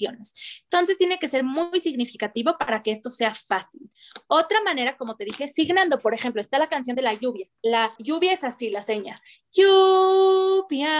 Entonces, 0.09 0.99
tiene 0.99 1.19
que 1.19 1.29
ser 1.29 1.45
muy 1.45 1.81
significativo 1.81 2.57
para 2.59 2.83
que 2.83 2.91
esto 2.91 3.09
sea 3.09 3.35
fácil. 3.35 3.91
Otra 4.27 4.63
manera, 4.63 4.97
como 4.97 5.17
te 5.17 5.25
dije, 5.25 5.49
signando 5.49 5.99
por 5.99 6.11
por 6.11 6.19
ejemplo, 6.19 6.41
está 6.41 6.59
la 6.59 6.69
canción 6.69 6.97
de 6.97 7.03
la 7.03 7.15
lluvia. 7.15 7.47
La 7.63 7.95
lluvia 8.01 8.33
es 8.33 8.43
así, 8.43 8.69
la 8.69 8.83
seña. 8.83 9.23
Lluvia. 9.53 10.91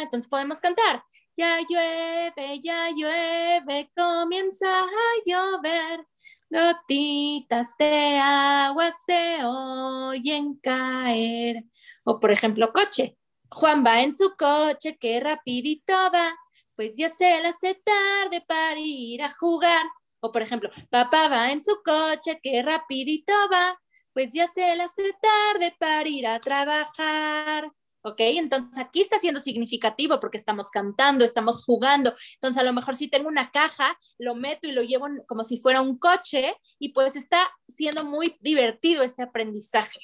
Entonces 0.00 0.26
podemos 0.26 0.58
cantar. 0.58 1.04
Ya 1.36 1.58
llueve, 1.68 2.58
ya 2.62 2.88
llueve, 2.96 3.90
comienza 3.94 4.66
a 4.80 4.86
llover. 5.26 6.06
Gotitas 6.48 7.76
de 7.78 8.16
agua 8.16 8.90
se 9.04 9.44
oyen 9.44 10.54
caer. 10.62 11.62
O 12.04 12.18
por 12.18 12.30
ejemplo, 12.30 12.72
coche. 12.72 13.18
Juan 13.50 13.84
va 13.84 14.00
en 14.00 14.16
su 14.16 14.34
coche, 14.34 14.96
que 14.96 15.20
rapidito 15.20 15.92
va, 15.92 16.34
pues 16.78 16.96
ya 16.96 17.08
se 17.08 17.24
le 17.40 17.48
hace 17.48 17.74
tarde 17.74 18.40
para 18.46 18.78
ir 18.78 19.20
a 19.20 19.28
jugar. 19.28 19.84
O 20.20 20.30
por 20.30 20.42
ejemplo, 20.42 20.70
papá 20.90 21.28
va 21.28 21.50
en 21.50 21.60
su 21.60 21.82
coche, 21.84 22.38
que 22.40 22.62
rapidito 22.62 23.32
va, 23.52 23.76
pues 24.12 24.32
ya 24.32 24.46
se 24.46 24.76
le 24.76 24.84
hace 24.84 25.12
tarde 25.20 25.74
para 25.80 26.08
ir 26.08 26.24
a 26.28 26.38
trabajar. 26.38 27.72
¿Ok? 28.02 28.20
Entonces 28.20 28.78
aquí 28.78 29.00
está 29.00 29.18
siendo 29.18 29.40
significativo 29.40 30.20
porque 30.20 30.38
estamos 30.38 30.70
cantando, 30.70 31.24
estamos 31.24 31.64
jugando. 31.64 32.14
Entonces 32.34 32.62
a 32.62 32.64
lo 32.64 32.72
mejor 32.72 32.94
si 32.94 33.08
tengo 33.08 33.26
una 33.26 33.50
caja, 33.50 33.98
lo 34.16 34.36
meto 34.36 34.68
y 34.68 34.72
lo 34.72 34.82
llevo 34.82 35.08
como 35.26 35.42
si 35.42 35.58
fuera 35.58 35.80
un 35.80 35.98
coche 35.98 36.54
y 36.78 36.90
pues 36.90 37.16
está 37.16 37.40
siendo 37.66 38.04
muy 38.04 38.36
divertido 38.40 39.02
este 39.02 39.24
aprendizaje. 39.24 39.98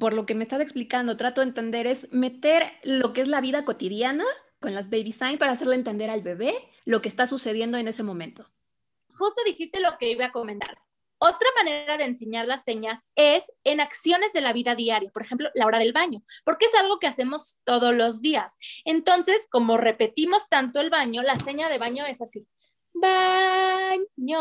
Por 0.00 0.14
lo 0.14 0.26
que 0.26 0.34
me 0.34 0.42
estás 0.42 0.62
explicando, 0.62 1.16
trato 1.16 1.42
de 1.42 1.46
entender 1.46 1.86
es 1.86 2.08
meter 2.10 2.72
lo 2.82 3.12
que 3.12 3.20
es 3.20 3.28
la 3.28 3.40
vida 3.40 3.64
cotidiana 3.64 4.24
con 4.60 4.74
las 4.74 4.90
baby 4.90 5.12
signs 5.12 5.38
para 5.38 5.52
hacerle 5.52 5.74
entender 5.74 6.10
al 6.10 6.22
bebé 6.22 6.54
lo 6.84 7.00
que 7.00 7.08
está 7.08 7.26
sucediendo 7.26 7.78
en 7.78 7.88
ese 7.88 8.02
momento. 8.02 8.48
Justo 9.10 9.42
dijiste 9.44 9.80
lo 9.80 9.96
que 9.98 10.10
iba 10.10 10.26
a 10.26 10.32
comentar. 10.32 10.78
Otra 11.20 11.48
manera 11.56 11.96
de 11.96 12.04
enseñar 12.04 12.46
las 12.46 12.62
señas 12.62 13.06
es 13.16 13.50
en 13.64 13.80
acciones 13.80 14.32
de 14.32 14.40
la 14.40 14.52
vida 14.52 14.76
diaria, 14.76 15.10
por 15.10 15.22
ejemplo, 15.22 15.50
la 15.54 15.66
hora 15.66 15.80
del 15.80 15.92
baño, 15.92 16.20
porque 16.44 16.66
es 16.66 16.74
algo 16.76 17.00
que 17.00 17.08
hacemos 17.08 17.58
todos 17.64 17.92
los 17.94 18.22
días. 18.22 18.56
Entonces, 18.84 19.48
como 19.50 19.78
repetimos 19.78 20.48
tanto 20.48 20.80
el 20.80 20.90
baño, 20.90 21.22
la 21.22 21.38
seña 21.38 21.68
de 21.68 21.78
baño 21.78 22.06
es 22.06 22.20
así 22.20 22.48
baño. 23.00 24.38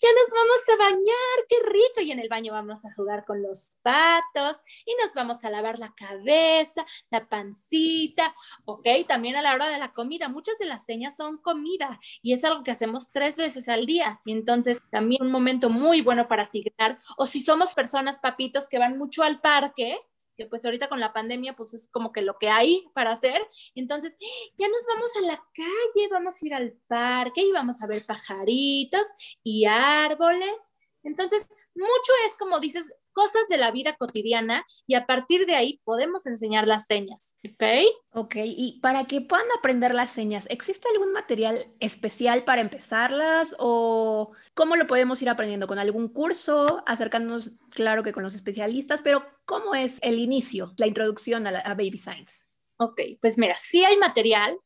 Ya 0.00 0.08
nos 0.12 0.30
vamos 0.32 0.68
a 0.72 0.76
bañar, 0.76 1.36
qué 1.48 1.56
rico. 1.64 2.00
Y 2.02 2.12
en 2.12 2.20
el 2.20 2.28
baño 2.28 2.52
vamos 2.52 2.84
a 2.84 2.94
jugar 2.94 3.24
con 3.24 3.42
los 3.42 3.78
patos 3.82 4.58
y 4.84 4.94
nos 5.02 5.14
vamos 5.14 5.44
a 5.44 5.50
lavar 5.50 5.78
la 5.78 5.94
cabeza, 5.94 6.84
la 7.10 7.28
pancita. 7.28 8.34
Ok, 8.64 8.86
también 9.06 9.36
a 9.36 9.42
la 9.42 9.54
hora 9.54 9.68
de 9.68 9.78
la 9.78 9.92
comida. 9.92 10.28
Muchas 10.28 10.58
de 10.58 10.66
las 10.66 10.84
señas 10.84 11.16
son 11.16 11.38
comida 11.38 11.98
y 12.22 12.32
es 12.32 12.44
algo 12.44 12.64
que 12.64 12.70
hacemos 12.70 13.10
tres 13.10 13.36
veces 13.36 13.68
al 13.68 13.86
día. 13.86 14.20
Entonces 14.26 14.80
también 14.90 15.22
un 15.22 15.30
momento 15.30 15.70
muy 15.70 16.00
bueno 16.02 16.28
para 16.28 16.42
asignar. 16.42 16.96
O 17.16 17.26
si 17.26 17.40
somos 17.40 17.74
personas, 17.74 18.20
papitos, 18.20 18.68
que 18.68 18.78
van 18.78 18.98
mucho 18.98 19.22
al 19.22 19.40
parque, 19.40 19.98
que 20.38 20.46
pues 20.46 20.64
ahorita 20.64 20.88
con 20.88 21.00
la 21.00 21.12
pandemia 21.12 21.54
pues 21.54 21.74
es 21.74 21.90
como 21.90 22.12
que 22.12 22.22
lo 22.22 22.38
que 22.38 22.48
hay 22.48 22.86
para 22.94 23.10
hacer. 23.10 23.40
Entonces, 23.74 24.16
ya 24.56 24.68
nos 24.68 24.86
vamos 24.86 25.10
a 25.16 25.20
la 25.22 25.44
calle, 25.52 26.08
vamos 26.10 26.36
a 26.36 26.46
ir 26.46 26.54
al 26.54 26.72
parque 26.86 27.42
y 27.42 27.50
vamos 27.50 27.82
a 27.82 27.88
ver 27.88 28.06
pajaritos 28.06 29.06
y 29.42 29.66
árboles. 29.66 30.72
Entonces, 31.02 31.48
mucho 31.74 32.12
es 32.26 32.36
como 32.36 32.60
dices, 32.60 32.92
cosas 33.12 33.48
de 33.48 33.56
la 33.56 33.72
vida 33.72 33.96
cotidiana 33.96 34.64
y 34.86 34.94
a 34.94 35.04
partir 35.04 35.44
de 35.44 35.56
ahí 35.56 35.80
podemos 35.82 36.24
enseñar 36.26 36.68
las 36.68 36.86
señas, 36.86 37.36
¿ok? 37.44 37.64
Ok, 38.12 38.36
y 38.36 38.78
para 38.80 39.06
que 39.06 39.20
puedan 39.20 39.46
aprender 39.58 39.92
las 39.92 40.10
señas, 40.10 40.46
¿existe 40.50 40.86
algún 40.92 41.12
material 41.12 41.66
especial 41.80 42.44
para 42.44 42.60
empezarlas 42.60 43.56
o 43.58 44.30
cómo 44.58 44.74
lo 44.74 44.88
podemos 44.88 45.22
ir 45.22 45.28
aprendiendo? 45.28 45.68
¿Con 45.68 45.78
algún 45.78 46.08
curso? 46.08 46.82
Acercándonos, 46.84 47.52
claro 47.70 48.02
que 48.02 48.12
con 48.12 48.24
los 48.24 48.34
especialistas, 48.34 49.02
pero 49.04 49.24
¿cómo 49.44 49.76
es 49.76 49.98
el 50.00 50.18
inicio, 50.18 50.74
la 50.78 50.88
introducción 50.88 51.46
a, 51.46 51.62
Baby 51.74 51.96
Science? 51.96 52.42
Ok, 52.76 53.00
pues 53.20 53.38
mira, 53.38 53.54
sí 53.54 53.84
hay 53.84 53.96
material, 53.98 54.58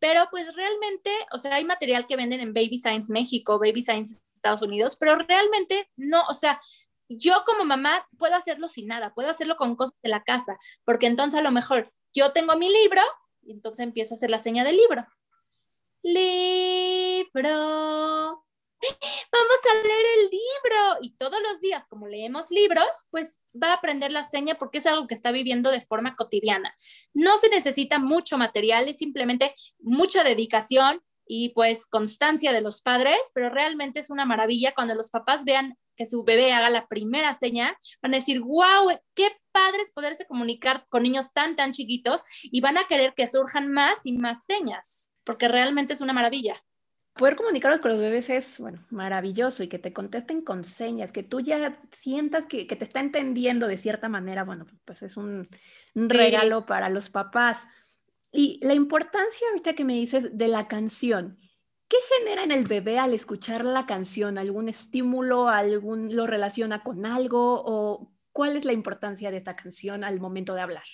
pero 0.00 0.26
pues 0.32 0.52
realmente, 0.52 1.12
o 1.30 1.38
sea, 1.38 1.54
hay 1.54 1.64
material 1.64 2.08
que 2.08 2.16
venden 2.16 2.40
en 2.40 2.52
Baby 2.52 2.78
Science 2.78 3.12
México, 3.12 3.60
Baby 3.60 3.82
Science 3.82 4.20
Estados 4.34 4.62
Unidos, 4.62 4.96
pero 4.96 5.14
realmente 5.14 5.92
no, 5.94 6.24
o 6.28 6.34
sea, 6.34 6.58
yo 7.08 7.44
como 7.46 7.64
mamá 7.64 8.04
puedo 8.18 8.34
hacerlo 8.34 8.66
sin 8.66 8.88
nada, 8.88 9.14
puedo 9.14 9.30
hacerlo 9.30 9.54
con 9.54 9.76
cosas 9.76 9.96
de 10.02 10.08
la 10.08 10.24
casa, 10.24 10.56
porque 10.84 11.06
entonces 11.06 11.38
a 11.38 11.42
lo 11.44 11.52
mejor 11.52 11.88
yo 12.12 12.32
tengo 12.32 12.56
mi 12.56 12.68
libro 12.68 13.00
y 13.42 13.52
entonces 13.52 13.84
empiezo 13.86 14.14
a 14.14 14.16
hacer 14.16 14.28
la 14.28 14.40
seña 14.40 14.64
del 14.64 14.76
libro. 14.76 15.06
Libro, 16.02 17.46
vamos 19.32 19.58
a 19.70 19.86
leer 19.86 20.06
el 20.18 20.22
libro. 20.30 20.98
Y 21.02 21.16
todos 21.16 21.40
los 21.42 21.60
días, 21.60 21.86
como 21.88 22.06
leemos 22.06 22.50
libros, 22.50 23.06
pues 23.10 23.40
va 23.60 23.70
a 23.70 23.74
aprender 23.74 24.10
la 24.10 24.22
seña 24.22 24.56
porque 24.56 24.78
es 24.78 24.86
algo 24.86 25.06
que 25.06 25.14
está 25.14 25.32
viviendo 25.32 25.70
de 25.70 25.80
forma 25.80 26.16
cotidiana. 26.16 26.74
No 27.14 27.38
se 27.38 27.48
necesita 27.48 27.98
mucho 27.98 28.38
material, 28.38 28.88
es 28.88 28.96
simplemente 28.96 29.54
mucha 29.78 30.24
dedicación 30.24 31.02
y 31.26 31.50
pues 31.50 31.86
constancia 31.86 32.52
de 32.52 32.60
los 32.60 32.82
padres, 32.82 33.18
pero 33.34 33.50
realmente 33.50 34.00
es 34.00 34.10
una 34.10 34.24
maravilla 34.24 34.74
cuando 34.74 34.94
los 34.94 35.10
papás 35.10 35.44
vean 35.44 35.76
que 35.96 36.06
su 36.06 36.24
bebé 36.24 36.52
haga 36.52 36.68
la 36.70 36.86
primera 36.88 37.32
seña, 37.32 37.76
van 38.02 38.14
a 38.14 38.18
decir, 38.18 38.42
wow, 38.42 38.90
qué 39.14 39.30
padre 39.50 39.80
es 39.82 39.90
poderse 39.90 40.26
comunicar 40.26 40.86
con 40.90 41.02
niños 41.02 41.32
tan, 41.32 41.56
tan 41.56 41.72
chiquitos 41.72 42.22
y 42.42 42.60
van 42.60 42.76
a 42.76 42.86
querer 42.86 43.14
que 43.14 43.26
surjan 43.26 43.72
más 43.72 44.04
y 44.04 44.12
más 44.12 44.44
señas, 44.44 45.08
porque 45.24 45.48
realmente 45.48 45.94
es 45.94 46.02
una 46.02 46.12
maravilla 46.12 46.62
poder 47.16 47.36
comunicarnos 47.36 47.80
con 47.80 47.90
los 47.90 48.00
bebés 48.00 48.30
es, 48.30 48.58
bueno, 48.58 48.84
maravilloso 48.90 49.62
y 49.62 49.68
que 49.68 49.78
te 49.78 49.92
contesten 49.92 50.42
con 50.42 50.64
señas, 50.64 51.12
que 51.12 51.22
tú 51.22 51.40
ya 51.40 51.80
sientas 51.92 52.44
que, 52.48 52.64
te 52.66 52.84
está 52.84 53.00
entendiendo 53.00 53.66
de 53.66 53.78
cierta 53.78 54.08
manera, 54.08 54.44
bueno, 54.44 54.66
pues 54.84 55.02
es 55.02 55.16
un, 55.16 55.48
regalo 55.94 56.66
para 56.66 56.88
los 56.88 57.08
papás. 57.08 57.58
Y 58.32 58.60
la 58.62 58.74
importancia 58.74 59.46
ahorita 59.48 59.74
que 59.74 59.84
me 59.84 59.94
dices 59.94 60.36
de 60.36 60.48
la 60.48 60.68
canción, 60.68 61.38
¿qué 61.88 61.96
genera 62.18 62.44
en 62.44 62.52
el 62.52 62.64
bebé 62.64 62.98
al 62.98 63.14
escuchar 63.14 63.64
la 63.64 63.86
canción? 63.86 64.36
¿Algún 64.36 64.68
estímulo? 64.68 65.48
¿Algún 65.48 66.14
lo 66.14 66.26
relaciona 66.26 66.82
con 66.82 67.06
algo? 67.06 67.62
¿O 67.64 68.12
cuál 68.32 68.56
es 68.56 68.66
la 68.66 68.74
importancia 68.74 69.30
de 69.30 69.38
esta 69.38 69.54
canción 69.54 70.04
al 70.04 70.20
momento 70.20 70.54
de 70.54 70.60
hablar? 70.60 70.84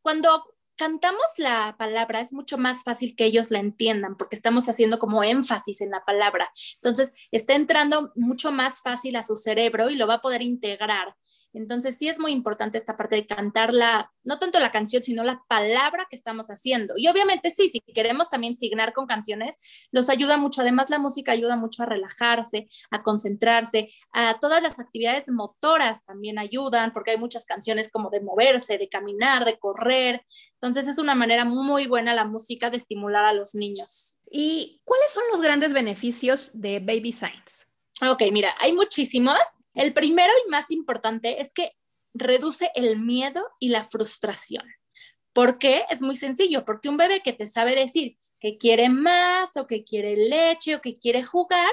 Cuando 0.00 0.55
cantamos 0.76 1.24
la 1.38 1.76
palabra, 1.78 2.20
es 2.20 2.32
mucho 2.32 2.58
más 2.58 2.84
fácil 2.84 3.14
que 3.16 3.24
ellos 3.24 3.50
la 3.50 3.58
entiendan 3.58 4.16
porque 4.16 4.36
estamos 4.36 4.68
haciendo 4.68 4.98
como 4.98 5.24
énfasis 5.24 5.80
en 5.80 5.90
la 5.90 6.04
palabra. 6.04 6.50
Entonces, 6.74 7.28
está 7.30 7.54
entrando 7.54 8.12
mucho 8.14 8.52
más 8.52 8.82
fácil 8.82 9.16
a 9.16 9.24
su 9.24 9.36
cerebro 9.36 9.90
y 9.90 9.96
lo 9.96 10.06
va 10.06 10.14
a 10.14 10.20
poder 10.20 10.42
integrar. 10.42 11.14
Entonces 11.56 11.96
sí 11.96 12.08
es 12.08 12.18
muy 12.18 12.32
importante 12.32 12.76
esta 12.76 12.96
parte 12.96 13.16
de 13.16 13.26
cantar 13.26 13.72
la, 13.72 14.12
no 14.24 14.38
tanto 14.38 14.60
la 14.60 14.70
canción, 14.70 15.02
sino 15.02 15.24
la 15.24 15.42
palabra 15.48 16.06
que 16.10 16.16
estamos 16.16 16.48
haciendo. 16.48 16.94
Y 16.98 17.08
obviamente 17.08 17.50
sí, 17.50 17.70
si 17.70 17.80
queremos 17.80 18.28
también 18.28 18.54
signar 18.54 18.92
con 18.92 19.06
canciones, 19.06 19.88
los 19.90 20.10
ayuda 20.10 20.36
mucho. 20.36 20.60
Además, 20.60 20.90
la 20.90 20.98
música 20.98 21.32
ayuda 21.32 21.56
mucho 21.56 21.82
a 21.82 21.86
relajarse, 21.86 22.68
a 22.90 23.02
concentrarse, 23.02 23.88
a 24.12 24.38
todas 24.38 24.62
las 24.62 24.78
actividades 24.78 25.30
motoras 25.30 26.04
también 26.04 26.38
ayudan, 26.38 26.92
porque 26.92 27.12
hay 27.12 27.18
muchas 27.18 27.46
canciones 27.46 27.90
como 27.90 28.10
de 28.10 28.20
moverse, 28.20 28.76
de 28.76 28.88
caminar, 28.90 29.46
de 29.46 29.58
correr. 29.58 30.24
Entonces 30.54 30.88
es 30.88 30.98
una 30.98 31.14
manera 31.14 31.46
muy 31.46 31.86
buena 31.86 32.14
la 32.14 32.26
música 32.26 32.68
de 32.68 32.76
estimular 32.76 33.24
a 33.24 33.32
los 33.32 33.54
niños. 33.54 34.18
¿Y 34.30 34.82
cuáles 34.84 35.10
son 35.10 35.24
los 35.32 35.40
grandes 35.40 35.72
beneficios 35.72 36.50
de 36.52 36.80
Baby 36.80 37.12
Science? 37.12 37.64
Ok, 38.02 38.24
mira, 38.30 38.54
hay 38.58 38.74
muchísimos. 38.74 39.38
El 39.76 39.92
primero 39.92 40.32
y 40.44 40.50
más 40.50 40.70
importante 40.70 41.40
es 41.40 41.52
que 41.52 41.70
reduce 42.14 42.70
el 42.74 42.98
miedo 42.98 43.46
y 43.60 43.68
la 43.68 43.84
frustración. 43.84 44.64
¿Por 45.34 45.58
qué? 45.58 45.84
Es 45.90 46.00
muy 46.00 46.16
sencillo, 46.16 46.64
porque 46.64 46.88
un 46.88 46.96
bebé 46.96 47.20
que 47.20 47.34
te 47.34 47.46
sabe 47.46 47.74
decir 47.74 48.16
que 48.40 48.56
quiere 48.56 48.88
más 48.88 49.54
o 49.58 49.66
que 49.66 49.84
quiere 49.84 50.16
leche 50.16 50.76
o 50.76 50.80
que 50.80 50.94
quiere 50.94 51.22
jugar, 51.22 51.70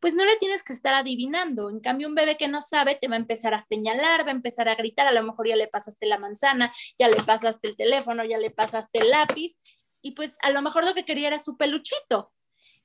pues 0.00 0.14
no 0.14 0.24
le 0.24 0.36
tienes 0.38 0.64
que 0.64 0.72
estar 0.72 0.92
adivinando. 0.92 1.70
En 1.70 1.78
cambio, 1.78 2.08
un 2.08 2.16
bebé 2.16 2.36
que 2.36 2.48
no 2.48 2.60
sabe 2.60 2.96
te 2.96 3.06
va 3.06 3.14
a 3.14 3.18
empezar 3.18 3.54
a 3.54 3.62
señalar, 3.62 4.26
va 4.26 4.30
a 4.30 4.34
empezar 4.34 4.68
a 4.68 4.74
gritar, 4.74 5.06
a 5.06 5.12
lo 5.12 5.22
mejor 5.22 5.46
ya 5.46 5.54
le 5.54 5.68
pasaste 5.68 6.06
la 6.06 6.18
manzana, 6.18 6.72
ya 6.98 7.06
le 7.06 7.22
pasaste 7.22 7.68
el 7.68 7.76
teléfono, 7.76 8.24
ya 8.24 8.38
le 8.38 8.50
pasaste 8.50 8.98
el 8.98 9.10
lápiz, 9.10 9.56
y 10.02 10.12
pues 10.12 10.36
a 10.42 10.50
lo 10.50 10.60
mejor 10.62 10.84
lo 10.84 10.94
que 10.94 11.04
quería 11.04 11.28
era 11.28 11.38
su 11.38 11.56
peluchito. 11.56 12.32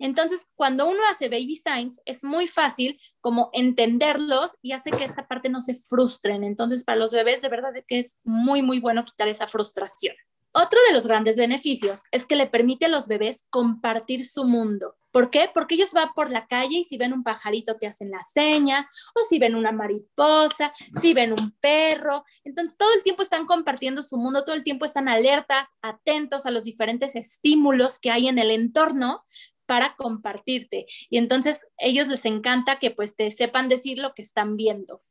Entonces, 0.01 0.47
cuando 0.55 0.89
uno 0.89 0.99
hace 1.09 1.29
baby 1.29 1.55
signs, 1.55 2.01
es 2.05 2.23
muy 2.23 2.47
fácil 2.47 2.99
como 3.21 3.49
entenderlos 3.53 4.57
y 4.61 4.73
hace 4.73 4.91
que 4.91 5.03
esta 5.03 5.27
parte 5.27 5.49
no 5.49 5.61
se 5.61 5.75
frustren. 5.75 6.43
Entonces, 6.43 6.83
para 6.83 6.97
los 6.97 7.13
bebés, 7.13 7.41
de 7.41 7.49
verdad 7.49 7.71
que 7.87 7.99
es 7.99 8.17
muy, 8.23 8.61
muy 8.61 8.79
bueno 8.79 9.05
quitar 9.05 9.27
esa 9.27 9.47
frustración. 9.47 10.15
Otro 10.53 10.79
de 10.87 10.93
los 10.93 11.07
grandes 11.07 11.37
beneficios 11.37 12.03
es 12.11 12.25
que 12.25 12.35
le 12.35 12.45
permite 12.45 12.87
a 12.87 12.89
los 12.89 13.07
bebés 13.07 13.45
compartir 13.49 14.25
su 14.25 14.43
mundo. 14.43 14.97
¿Por 15.11 15.29
qué? 15.29 15.49
Porque 15.53 15.75
ellos 15.75 15.91
van 15.93 16.09
por 16.15 16.29
la 16.29 16.45
calle 16.47 16.79
y 16.79 16.83
si 16.83 16.97
ven 16.97 17.13
un 17.13 17.23
pajarito 17.23 17.75
te 17.77 17.87
hacen 17.87 18.11
la 18.11 18.23
seña, 18.23 18.87
o 19.15 19.19
si 19.27 19.39
ven 19.39 19.55
una 19.55 19.71
mariposa, 19.71 20.73
si 21.01 21.13
ven 21.13 21.33
un 21.33 21.51
perro. 21.59 22.23
Entonces 22.43 22.77
todo 22.77 22.93
el 22.93 23.03
tiempo 23.03 23.21
están 23.21 23.45
compartiendo 23.45 24.01
su 24.03 24.17
mundo, 24.17 24.43
todo 24.43 24.55
el 24.55 24.63
tiempo 24.63 24.85
están 24.85 25.07
alertas, 25.07 25.69
atentos 25.81 26.45
a 26.45 26.51
los 26.51 26.63
diferentes 26.63 27.15
estímulos 27.15 27.99
que 27.99 28.11
hay 28.11 28.27
en 28.27 28.37
el 28.37 28.51
entorno 28.51 29.21
para 29.71 29.95
compartirte. 29.95 30.85
Y 31.09 31.17
entonces 31.17 31.65
ellos 31.77 32.09
les 32.09 32.25
encanta 32.25 32.77
que 32.77 32.91
pues 32.91 33.15
te 33.15 33.31
sepan 33.31 33.69
decir 33.69 33.99
lo 33.99 34.13
que 34.13 34.21
están 34.21 34.57
viendo. 34.57 35.01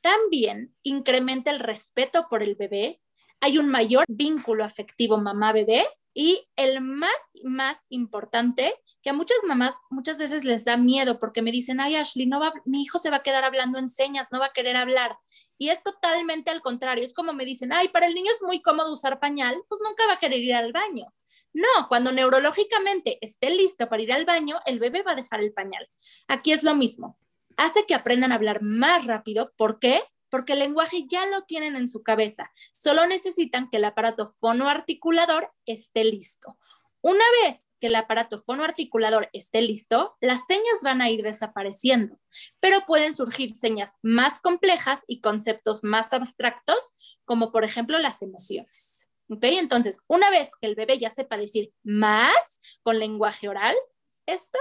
También 0.00 0.74
incrementa 0.82 1.52
el 1.52 1.60
respeto 1.60 2.26
por 2.28 2.42
el 2.42 2.56
bebé. 2.56 3.00
Hay 3.38 3.58
un 3.58 3.68
mayor 3.68 4.04
vínculo 4.08 4.64
afectivo 4.64 5.18
mamá-bebé 5.18 5.84
y 6.14 6.46
el 6.56 6.80
más, 6.80 7.12
más 7.42 7.86
importante, 7.88 8.74
que 9.02 9.10
a 9.10 9.14
muchas 9.14 9.38
mamás 9.46 9.76
muchas 9.90 10.18
veces 10.18 10.44
les 10.44 10.64
da 10.64 10.76
miedo 10.76 11.18
porque 11.18 11.42
me 11.42 11.52
dicen, 11.52 11.80
ay 11.80 11.96
Ashley, 11.96 12.26
no 12.26 12.38
va, 12.38 12.52
mi 12.64 12.82
hijo 12.82 12.98
se 12.98 13.10
va 13.10 13.16
a 13.16 13.22
quedar 13.22 13.44
hablando 13.44 13.78
en 13.78 13.88
señas, 13.88 14.28
no 14.30 14.38
va 14.38 14.46
a 14.46 14.52
querer 14.52 14.76
hablar. 14.76 15.16
Y 15.58 15.70
es 15.70 15.82
totalmente 15.82 16.50
al 16.50 16.60
contrario, 16.60 17.04
es 17.04 17.14
como 17.14 17.32
me 17.32 17.44
dicen, 17.44 17.72
ay, 17.72 17.88
para 17.88 18.06
el 18.06 18.14
niño 18.14 18.30
es 18.34 18.42
muy 18.42 18.60
cómodo 18.60 18.92
usar 18.92 19.20
pañal, 19.20 19.62
pues 19.68 19.80
nunca 19.84 20.06
va 20.06 20.14
a 20.14 20.18
querer 20.18 20.40
ir 20.40 20.54
al 20.54 20.72
baño. 20.72 21.12
No, 21.52 21.88
cuando 21.88 22.12
neurológicamente 22.12 23.18
esté 23.20 23.50
listo 23.50 23.88
para 23.88 24.02
ir 24.02 24.12
al 24.12 24.24
baño, 24.24 24.60
el 24.66 24.78
bebé 24.78 25.02
va 25.02 25.12
a 25.12 25.16
dejar 25.16 25.40
el 25.40 25.52
pañal. 25.52 25.88
Aquí 26.28 26.52
es 26.52 26.62
lo 26.62 26.74
mismo. 26.74 27.18
Hace 27.56 27.84
que 27.86 27.94
aprendan 27.94 28.32
a 28.32 28.36
hablar 28.36 28.62
más 28.62 29.06
rápido. 29.06 29.52
¿Por 29.56 29.78
qué? 29.78 30.00
Porque 30.32 30.54
el 30.54 30.60
lenguaje 30.60 31.04
ya 31.06 31.26
lo 31.26 31.42
tienen 31.42 31.76
en 31.76 31.88
su 31.88 32.02
cabeza, 32.02 32.50
solo 32.72 33.06
necesitan 33.06 33.68
que 33.68 33.76
el 33.76 33.84
aparato 33.84 34.28
fonoarticulador 34.38 35.52
esté 35.66 36.04
listo. 36.04 36.56
Una 37.02 37.24
vez 37.42 37.68
que 37.80 37.88
el 37.88 37.94
aparato 37.96 38.38
fonoarticulador 38.38 39.28
esté 39.34 39.60
listo, 39.60 40.16
las 40.22 40.46
señas 40.46 40.80
van 40.82 41.02
a 41.02 41.10
ir 41.10 41.22
desapareciendo, 41.22 42.18
pero 42.62 42.86
pueden 42.86 43.12
surgir 43.12 43.52
señas 43.52 43.98
más 44.00 44.40
complejas 44.40 45.04
y 45.06 45.20
conceptos 45.20 45.84
más 45.84 46.14
abstractos, 46.14 47.20
como 47.26 47.52
por 47.52 47.62
ejemplo 47.62 47.98
las 47.98 48.22
emociones. 48.22 49.08
¿Ok? 49.28 49.44
Entonces, 49.44 50.00
una 50.06 50.30
vez 50.30 50.52
que 50.58 50.66
el 50.66 50.76
bebé 50.76 50.96
ya 50.96 51.10
sepa 51.10 51.36
decir 51.36 51.74
más 51.82 52.80
con 52.82 52.98
lenguaje 52.98 53.50
oral, 53.50 53.76
esto 54.24 54.58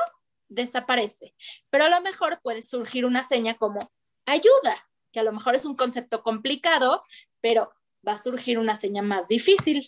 desaparece, 0.50 1.34
pero 1.70 1.86
a 1.86 1.90
lo 1.90 2.01
mejor 2.01 2.42
puede 2.44 2.62
surgir 2.62 3.06
una 3.06 3.24
seña 3.24 3.54
como 3.54 3.80
ayuda 4.25 4.90
que 5.12 5.20
a 5.20 5.24
lo 5.24 5.32
mejor 5.34 5.56
es 5.56 5.65
un 5.65 5.75
concepto 5.75 6.24
complicado, 6.24 7.03
pero 7.41 7.72
va 8.08 8.13
a 8.13 8.18
surgir 8.18 8.58
una 8.58 8.75
señal 8.75 9.06
más 9.06 9.27
difícil. 9.27 9.88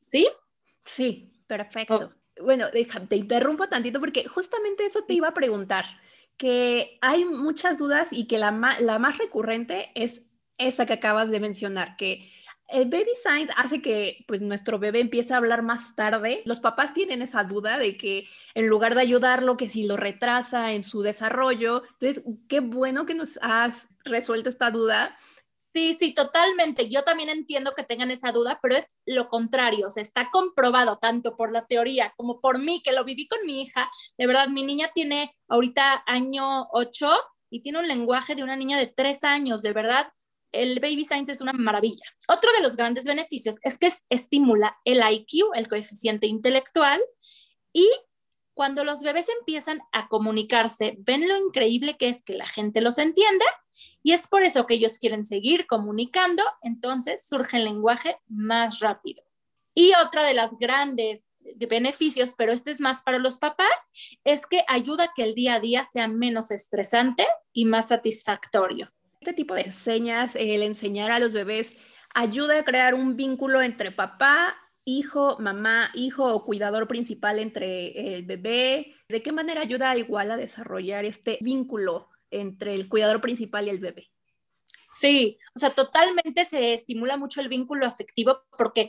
¿Sí? 0.00 0.28
Sí, 0.84 1.32
perfecto. 1.46 2.12
Oh. 2.14 2.42
Bueno, 2.42 2.66
te 2.70 3.16
interrumpo 3.16 3.68
tantito 3.68 4.00
porque 4.00 4.26
justamente 4.26 4.86
eso 4.86 5.04
te 5.04 5.14
iba 5.14 5.28
a 5.28 5.34
preguntar, 5.34 5.84
que 6.36 6.98
hay 7.02 7.24
muchas 7.24 7.76
dudas 7.76 8.08
y 8.10 8.26
que 8.26 8.38
la, 8.38 8.76
la 8.80 8.98
más 8.98 9.18
recurrente 9.18 9.90
es 9.94 10.22
esa 10.58 10.86
que 10.86 10.94
acabas 10.94 11.30
de 11.30 11.40
mencionar, 11.40 11.96
que 11.96 12.32
el 12.68 12.88
baby 12.88 13.10
sign 13.22 13.48
hace 13.56 13.82
que 13.82 14.24
pues 14.26 14.40
nuestro 14.40 14.78
bebé 14.78 15.00
empiece 15.00 15.34
a 15.34 15.36
hablar 15.36 15.62
más 15.62 15.94
tarde. 15.94 16.42
Los 16.44 16.60
papás 16.60 16.94
tienen 16.94 17.22
esa 17.22 17.44
duda 17.44 17.78
de 17.78 17.96
que 17.96 18.26
en 18.54 18.66
lugar 18.66 18.94
de 18.94 19.02
ayudarlo, 19.02 19.56
que 19.56 19.68
si 19.68 19.84
lo 19.84 19.96
retrasa 19.96 20.72
en 20.72 20.82
su 20.82 21.02
desarrollo. 21.02 21.82
Entonces, 22.00 22.24
qué 22.48 22.60
bueno 22.60 23.04
que 23.04 23.14
nos 23.14 23.38
has 23.42 23.88
resuelto 24.04 24.48
esta 24.48 24.70
duda. 24.70 25.16
Sí, 25.74 25.96
sí, 25.98 26.12
totalmente. 26.12 26.90
Yo 26.90 27.02
también 27.02 27.30
entiendo 27.30 27.72
que 27.74 27.82
tengan 27.82 28.10
esa 28.10 28.30
duda, 28.30 28.58
pero 28.60 28.76
es 28.76 28.86
lo 29.06 29.28
contrario. 29.28 29.88
O 29.88 30.00
está 30.00 30.30
comprobado 30.30 30.98
tanto 30.98 31.36
por 31.36 31.50
la 31.50 31.66
teoría 31.66 32.12
como 32.16 32.40
por 32.40 32.58
mí, 32.58 32.82
que 32.82 32.92
lo 32.92 33.04
viví 33.04 33.26
con 33.26 33.44
mi 33.46 33.62
hija. 33.62 33.90
De 34.18 34.26
verdad, 34.26 34.48
mi 34.48 34.64
niña 34.64 34.90
tiene 34.94 35.30
ahorita 35.48 36.04
año 36.06 36.68
8 36.72 37.10
y 37.50 37.62
tiene 37.62 37.78
un 37.78 37.88
lenguaje 37.88 38.34
de 38.34 38.42
una 38.42 38.56
niña 38.56 38.78
de 38.78 38.86
3 38.86 39.24
años. 39.24 39.62
De 39.62 39.72
verdad, 39.72 40.12
el 40.52 40.78
Baby 40.80 41.04
Science 41.04 41.32
es 41.32 41.40
una 41.40 41.52
maravilla. 41.52 42.04
Otro 42.28 42.52
de 42.52 42.62
los 42.62 42.76
grandes 42.76 43.04
beneficios 43.04 43.56
es 43.62 43.78
que 43.78 43.90
estimula 44.08 44.76
el 44.84 45.00
IQ, 45.00 45.54
el 45.54 45.68
coeficiente 45.68 46.26
intelectual, 46.26 47.00
y 47.72 47.88
cuando 48.54 48.84
los 48.84 49.00
bebés 49.00 49.26
empiezan 49.40 49.80
a 49.92 50.08
comunicarse, 50.08 50.96
ven 50.98 51.26
lo 51.26 51.36
increíble 51.38 51.96
que 51.96 52.08
es 52.08 52.22
que 52.22 52.34
la 52.34 52.46
gente 52.46 52.82
los 52.82 52.98
entienda 52.98 53.46
y 54.02 54.12
es 54.12 54.28
por 54.28 54.42
eso 54.42 54.66
que 54.66 54.74
ellos 54.74 54.98
quieren 54.98 55.24
seguir 55.24 55.66
comunicando, 55.66 56.42
entonces 56.60 57.26
surge 57.26 57.56
el 57.56 57.64
lenguaje 57.64 58.18
más 58.28 58.80
rápido. 58.80 59.24
Y 59.74 59.92
otra 59.94 60.24
de 60.24 60.34
las 60.34 60.58
grandes 60.58 61.26
beneficios, 61.68 62.34
pero 62.36 62.52
este 62.52 62.70
es 62.70 62.80
más 62.80 63.02
para 63.02 63.18
los 63.18 63.38
papás, 63.38 63.90
es 64.22 64.46
que 64.46 64.64
ayuda 64.68 65.04
a 65.04 65.12
que 65.14 65.22
el 65.22 65.34
día 65.34 65.54
a 65.54 65.60
día 65.60 65.84
sea 65.84 66.06
menos 66.08 66.50
estresante 66.50 67.26
y 67.54 67.64
más 67.64 67.88
satisfactorio. 67.88 68.88
Este 69.22 69.34
tipo 69.34 69.54
de 69.54 69.70
señas, 69.70 70.34
el 70.34 70.64
enseñar 70.64 71.12
a 71.12 71.20
los 71.20 71.32
bebés, 71.32 71.76
ayuda 72.12 72.58
a 72.58 72.64
crear 72.64 72.92
un 72.92 73.14
vínculo 73.14 73.62
entre 73.62 73.92
papá, 73.92 74.56
hijo, 74.84 75.36
mamá, 75.38 75.92
hijo 75.94 76.24
o 76.24 76.44
cuidador 76.44 76.88
principal 76.88 77.38
entre 77.38 78.16
el 78.16 78.24
bebé. 78.26 78.96
¿De 79.08 79.22
qué 79.22 79.30
manera 79.30 79.60
ayuda 79.60 79.96
igual 79.96 80.32
a 80.32 80.36
desarrollar 80.36 81.04
este 81.04 81.38
vínculo 81.40 82.08
entre 82.32 82.74
el 82.74 82.88
cuidador 82.88 83.20
principal 83.20 83.68
y 83.68 83.70
el 83.70 83.78
bebé? 83.78 84.10
Sí, 84.92 85.38
o 85.54 85.60
sea, 85.60 85.70
totalmente 85.70 86.44
se 86.44 86.74
estimula 86.74 87.16
mucho 87.16 87.40
el 87.40 87.48
vínculo 87.48 87.86
afectivo 87.86 88.42
porque 88.58 88.88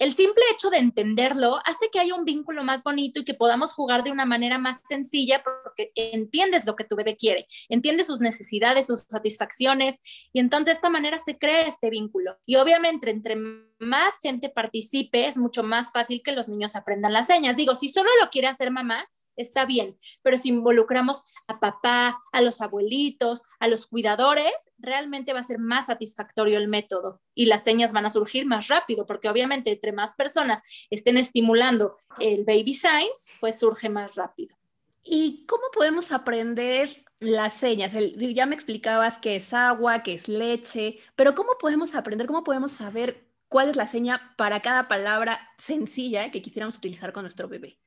el 0.00 0.14
simple 0.14 0.42
hecho 0.52 0.70
de 0.70 0.78
entenderlo 0.78 1.60
hace 1.66 1.90
que 1.92 2.00
haya 2.00 2.14
un 2.14 2.24
vínculo 2.24 2.64
más 2.64 2.82
bonito 2.82 3.20
y 3.20 3.24
que 3.24 3.34
podamos 3.34 3.74
jugar 3.74 4.02
de 4.02 4.10
una 4.10 4.24
manera 4.24 4.58
más 4.58 4.80
sencilla 4.84 5.42
porque 5.42 5.92
entiendes 5.94 6.64
lo 6.64 6.74
que 6.74 6.84
tu 6.84 6.96
bebé 6.96 7.16
quiere, 7.16 7.46
entiendes 7.68 8.06
sus 8.06 8.20
necesidades, 8.20 8.86
sus 8.86 9.02
satisfacciones 9.02 10.00
y 10.32 10.40
entonces 10.40 10.66
de 10.66 10.72
esta 10.72 10.90
manera 10.90 11.18
se 11.18 11.38
crea 11.38 11.62
este 11.62 11.90
vínculo. 11.90 12.38
Y 12.46 12.56
obviamente 12.56 13.10
entre 13.10 13.36
más 13.36 14.14
gente 14.22 14.48
participe 14.48 15.26
es 15.26 15.36
mucho 15.36 15.62
más 15.62 15.92
fácil 15.92 16.22
que 16.22 16.32
los 16.32 16.48
niños 16.48 16.76
aprendan 16.76 17.12
las 17.12 17.26
señas. 17.26 17.56
Digo, 17.56 17.74
si 17.74 17.90
solo 17.90 18.08
lo 18.22 18.30
quiere 18.30 18.48
hacer 18.48 18.70
mamá, 18.70 19.06
está 19.36 19.66
bien, 19.66 19.96
pero 20.22 20.36
si 20.36 20.50
involucramos 20.50 21.22
a 21.46 21.60
papá, 21.60 22.18
a 22.32 22.40
los 22.40 22.60
abuelitos, 22.60 23.42
a 23.58 23.68
los 23.68 23.86
cuidadores, 23.86 24.52
realmente 24.78 25.32
va 25.32 25.40
a 25.40 25.44
ser 25.44 25.58
más 25.58 25.86
satisfactorio 25.86 26.58
el 26.58 26.68
método 26.68 27.20
y 27.34 27.46
las 27.46 27.64
señas 27.64 27.92
van 27.92 28.06
a 28.06 28.10
surgir 28.10 28.46
más 28.46 28.68
rápido, 28.68 29.06
porque 29.06 29.28
obviamente 29.28 29.70
entre 29.70 29.92
más 29.92 30.14
personas 30.14 30.86
estén 30.90 31.16
estimulando 31.16 31.96
el 32.18 32.44
baby 32.44 32.74
signs, 32.74 33.28
pues 33.40 33.58
surge 33.58 33.88
más 33.88 34.14
rápido. 34.16 34.56
¿Y 35.02 35.46
cómo 35.46 35.64
podemos 35.72 36.12
aprender 36.12 37.04
las 37.20 37.54
señas? 37.54 37.92
ya 38.16 38.46
me 38.46 38.54
explicabas 38.54 39.18
que 39.18 39.36
es 39.36 39.52
agua, 39.52 40.02
que 40.02 40.14
es 40.14 40.28
leche, 40.28 40.98
pero 41.16 41.34
¿cómo 41.34 41.52
podemos 41.58 41.94
aprender, 41.94 42.26
cómo 42.26 42.44
podemos 42.44 42.72
saber 42.72 43.26
cuál 43.48 43.68
es 43.68 43.76
la 43.76 43.88
seña 43.88 44.34
para 44.36 44.60
cada 44.60 44.88
palabra 44.88 45.40
sencilla 45.58 46.30
que 46.30 46.42
quisiéramos 46.42 46.76
utilizar 46.78 47.12
con 47.12 47.24
nuestro 47.24 47.48
bebé? 47.48 47.78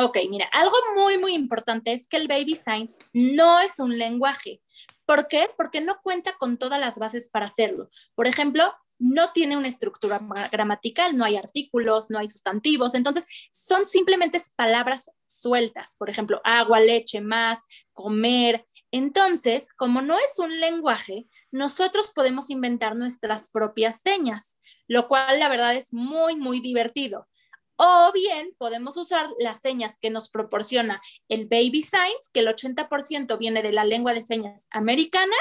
Ok, 0.00 0.16
mira, 0.30 0.48
algo 0.52 0.76
muy, 0.94 1.18
muy 1.18 1.34
importante 1.34 1.92
es 1.92 2.06
que 2.06 2.18
el 2.18 2.28
Baby 2.28 2.54
Science 2.54 2.96
no 3.12 3.58
es 3.58 3.80
un 3.80 3.98
lenguaje. 3.98 4.62
¿Por 5.04 5.26
qué? 5.26 5.50
Porque 5.56 5.80
no 5.80 6.00
cuenta 6.02 6.34
con 6.38 6.56
todas 6.56 6.78
las 6.78 6.98
bases 6.98 7.28
para 7.28 7.46
hacerlo. 7.46 7.88
Por 8.14 8.28
ejemplo, 8.28 8.72
no 8.98 9.32
tiene 9.32 9.56
una 9.56 9.68
estructura 9.68 10.20
gramatical, 10.50 11.16
no 11.16 11.24
hay 11.24 11.36
artículos, 11.36 12.10
no 12.10 12.18
hay 12.18 12.28
sustantivos, 12.28 12.94
entonces 12.94 13.26
son 13.52 13.86
simplemente 13.86 14.40
palabras 14.56 15.10
sueltas, 15.26 15.94
por 15.96 16.10
ejemplo, 16.10 16.40
agua, 16.44 16.80
leche, 16.80 17.20
más, 17.20 17.64
comer. 17.92 18.64
Entonces, 18.90 19.68
como 19.74 20.02
no 20.02 20.16
es 20.18 20.38
un 20.38 20.60
lenguaje, 20.60 21.28
nosotros 21.50 22.10
podemos 22.14 22.50
inventar 22.50 22.96
nuestras 22.96 23.50
propias 23.50 24.00
señas, 24.00 24.56
lo 24.88 25.08
cual 25.08 25.38
la 25.38 25.48
verdad 25.48 25.74
es 25.74 25.92
muy, 25.92 26.36
muy 26.36 26.60
divertido. 26.60 27.27
O 27.80 28.10
bien 28.12 28.56
podemos 28.58 28.96
usar 28.96 29.28
las 29.38 29.60
señas 29.60 29.98
que 29.98 30.10
nos 30.10 30.28
proporciona 30.28 31.00
el 31.28 31.46
Baby 31.46 31.82
Signs, 31.82 32.28
que 32.32 32.40
el 32.40 32.48
80% 32.48 33.38
viene 33.38 33.62
de 33.62 33.72
la 33.72 33.84
lengua 33.84 34.14
de 34.14 34.22
señas 34.22 34.66
americana 34.72 35.36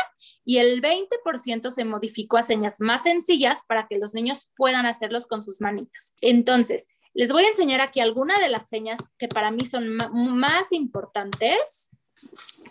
y 0.46 0.60
el 0.60 0.80
20% 0.80 1.72
se 1.72 1.84
modificó 1.84 2.38
a 2.38 2.44
señas 2.44 2.80
más 2.80 3.04
sencillas 3.04 3.64
para 3.68 3.88
que 3.88 3.98
los 3.98 4.14
niños 4.14 4.52
puedan 4.56 4.86
hacerlos 4.86 5.26
con 5.26 5.42
sus 5.42 5.62
manitas. 5.62 6.14
Entonces, 6.22 6.86
les 7.16 7.34
voy 7.34 7.44
a 7.44 7.50
enseñar 7.50 7.82
aquí 7.82 8.02
algunas 8.02 8.40
de 8.40 8.50
las 8.50 8.70
señas 8.70 9.00
que 9.18 9.28
para 9.28 9.50
mí 9.50 9.66
son 9.66 9.90
más 9.90 10.72
importantes. 10.72 11.90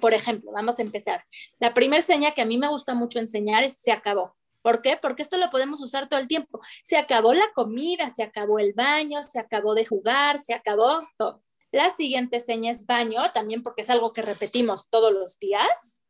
Por 0.00 0.14
ejemplo, 0.14 0.52
vamos 0.52 0.78
a 0.78 0.82
empezar. 0.82 1.24
La 1.58 1.74
primera 1.74 2.02
seña 2.02 2.30
que 2.30 2.42
a 2.42 2.46
mí 2.46 2.56
me 2.56 2.68
gusta 2.68 2.94
mucho 2.94 3.18
enseñar 3.18 3.64
es 3.64 3.80
se 3.80 3.90
acabó. 3.90 4.36
¿Por 4.66 4.82
qué? 4.82 4.98
Porque 5.00 5.22
esto 5.22 5.36
lo 5.36 5.48
podemos 5.48 5.80
usar 5.80 6.08
todo 6.08 6.18
el 6.18 6.26
tiempo. 6.26 6.60
Se 6.82 6.96
acabó 6.96 7.32
la 7.32 7.52
comida, 7.54 8.10
se 8.10 8.24
acabó 8.24 8.58
el 8.58 8.72
baño, 8.72 9.22
se 9.22 9.38
acabó 9.38 9.76
de 9.76 9.86
jugar, 9.86 10.42
se 10.42 10.54
acabó 10.54 11.06
todo. 11.16 11.44
La 11.70 11.90
siguiente 11.90 12.40
seña 12.40 12.72
es 12.72 12.84
baño, 12.84 13.30
también 13.32 13.62
porque 13.62 13.82
es 13.82 13.90
algo 13.90 14.12
que 14.12 14.22
repetimos 14.22 14.90
todos 14.90 15.12
los 15.12 15.38
días. 15.38 16.02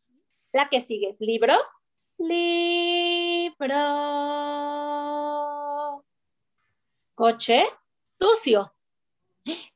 La 0.55 0.71
que 0.71 0.81
sigue 0.81 1.11
es 1.11 1.21
libro. 1.21 1.53
Libro. 2.17 3.75
Coche. 7.15 7.67
Sucio. 8.19 8.75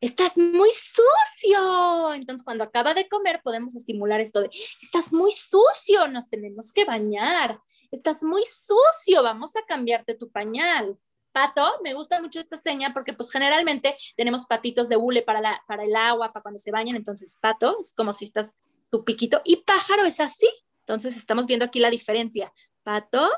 Estás 0.00 0.38
muy 0.38 0.70
sucio. 0.70 2.14
Entonces, 2.14 2.42
cuando 2.42 2.64
acaba 2.64 2.94
de 2.94 3.10
comer, 3.10 3.42
podemos 3.44 3.76
estimular 3.76 4.22
esto 4.22 4.40
de, 4.40 4.50
estás 4.80 5.12
muy 5.12 5.32
sucio, 5.32 6.08
nos 6.08 6.30
tenemos 6.30 6.72
que 6.72 6.86
bañar 6.86 7.60
estás 7.90 8.22
muy 8.22 8.42
sucio, 8.44 9.22
vamos 9.22 9.56
a 9.56 9.62
cambiarte 9.62 10.14
tu 10.14 10.30
pañal. 10.30 10.98
Pato, 11.32 11.78
me 11.82 11.94
gusta 11.94 12.20
mucho 12.20 12.40
esta 12.40 12.56
seña 12.56 12.92
porque 12.92 13.12
pues 13.12 13.30
generalmente 13.30 13.94
tenemos 14.16 14.46
patitos 14.46 14.88
de 14.88 14.96
hule 14.96 15.22
para, 15.22 15.40
la, 15.40 15.62
para 15.66 15.84
el 15.84 15.94
agua, 15.94 16.32
para 16.32 16.42
cuando 16.42 16.58
se 16.58 16.72
bañan, 16.72 16.96
entonces 16.96 17.36
pato 17.40 17.76
es 17.80 17.94
como 17.94 18.12
si 18.12 18.24
estás 18.24 18.56
tu 18.90 19.04
piquito 19.04 19.40
y 19.44 19.56
pájaro 19.58 20.04
es 20.04 20.20
así. 20.20 20.48
Entonces 20.80 21.16
estamos 21.16 21.46
viendo 21.46 21.64
aquí 21.64 21.78
la 21.78 21.90
diferencia. 21.90 22.52
Pato, 22.82 23.30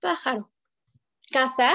pájaro. 0.00 0.52
Casa. 1.30 1.72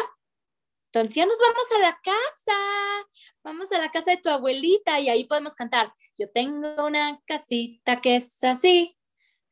Entonces 0.91 1.15
ya 1.15 1.25
nos 1.25 1.39
vamos 1.39 1.67
a 1.75 1.79
la 1.79 1.99
casa. 2.03 3.07
Vamos 3.43 3.71
a 3.71 3.79
la 3.79 3.89
casa 3.89 4.11
de 4.11 4.17
tu 4.17 4.29
abuelita 4.29 4.99
y 4.99 5.09
ahí 5.09 5.23
podemos 5.23 5.55
cantar. 5.55 5.91
Yo 6.17 6.29
tengo 6.31 6.85
una 6.85 7.19
casita 7.25 7.99
que 7.99 8.17
es 8.17 8.43
así, 8.43 8.95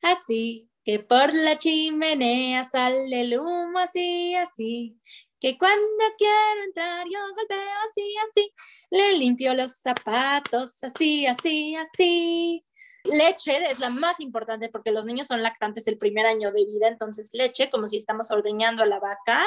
así, 0.01 0.69
que 0.85 0.99
por 0.99 1.33
la 1.33 1.57
chimenea 1.57 2.63
sale 2.63 3.21
el 3.21 3.39
humo 3.39 3.79
así, 3.79 4.35
así, 4.35 4.95
que 5.39 5.57
cuando 5.57 5.83
quiero 6.17 6.63
entrar 6.63 7.05
yo 7.11 7.19
golpeo 7.35 7.57
así, 7.89 8.15
así, 8.29 8.53
le 8.91 9.17
limpio 9.17 9.55
los 9.55 9.77
zapatos 9.77 10.83
así, 10.83 11.25
así, 11.25 11.75
así. 11.75 12.65
Leche 13.03 13.69
es 13.69 13.79
la 13.79 13.89
más 13.89 14.19
importante 14.19 14.69
porque 14.69 14.91
los 14.91 15.05
niños 15.05 15.27
son 15.27 15.43
lactantes 15.43 15.87
el 15.87 15.97
primer 15.97 16.25
año 16.25 16.51
de 16.51 16.65
vida, 16.65 16.87
entonces 16.87 17.31
leche, 17.33 17.69
como 17.69 17.87
si 17.87 17.97
estamos 17.97 18.31
ordeñando 18.31 18.83
a 18.83 18.87
la 18.87 18.99
vaca, 18.99 19.43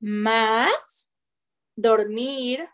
más 0.00 1.10
dormir, 1.76 2.64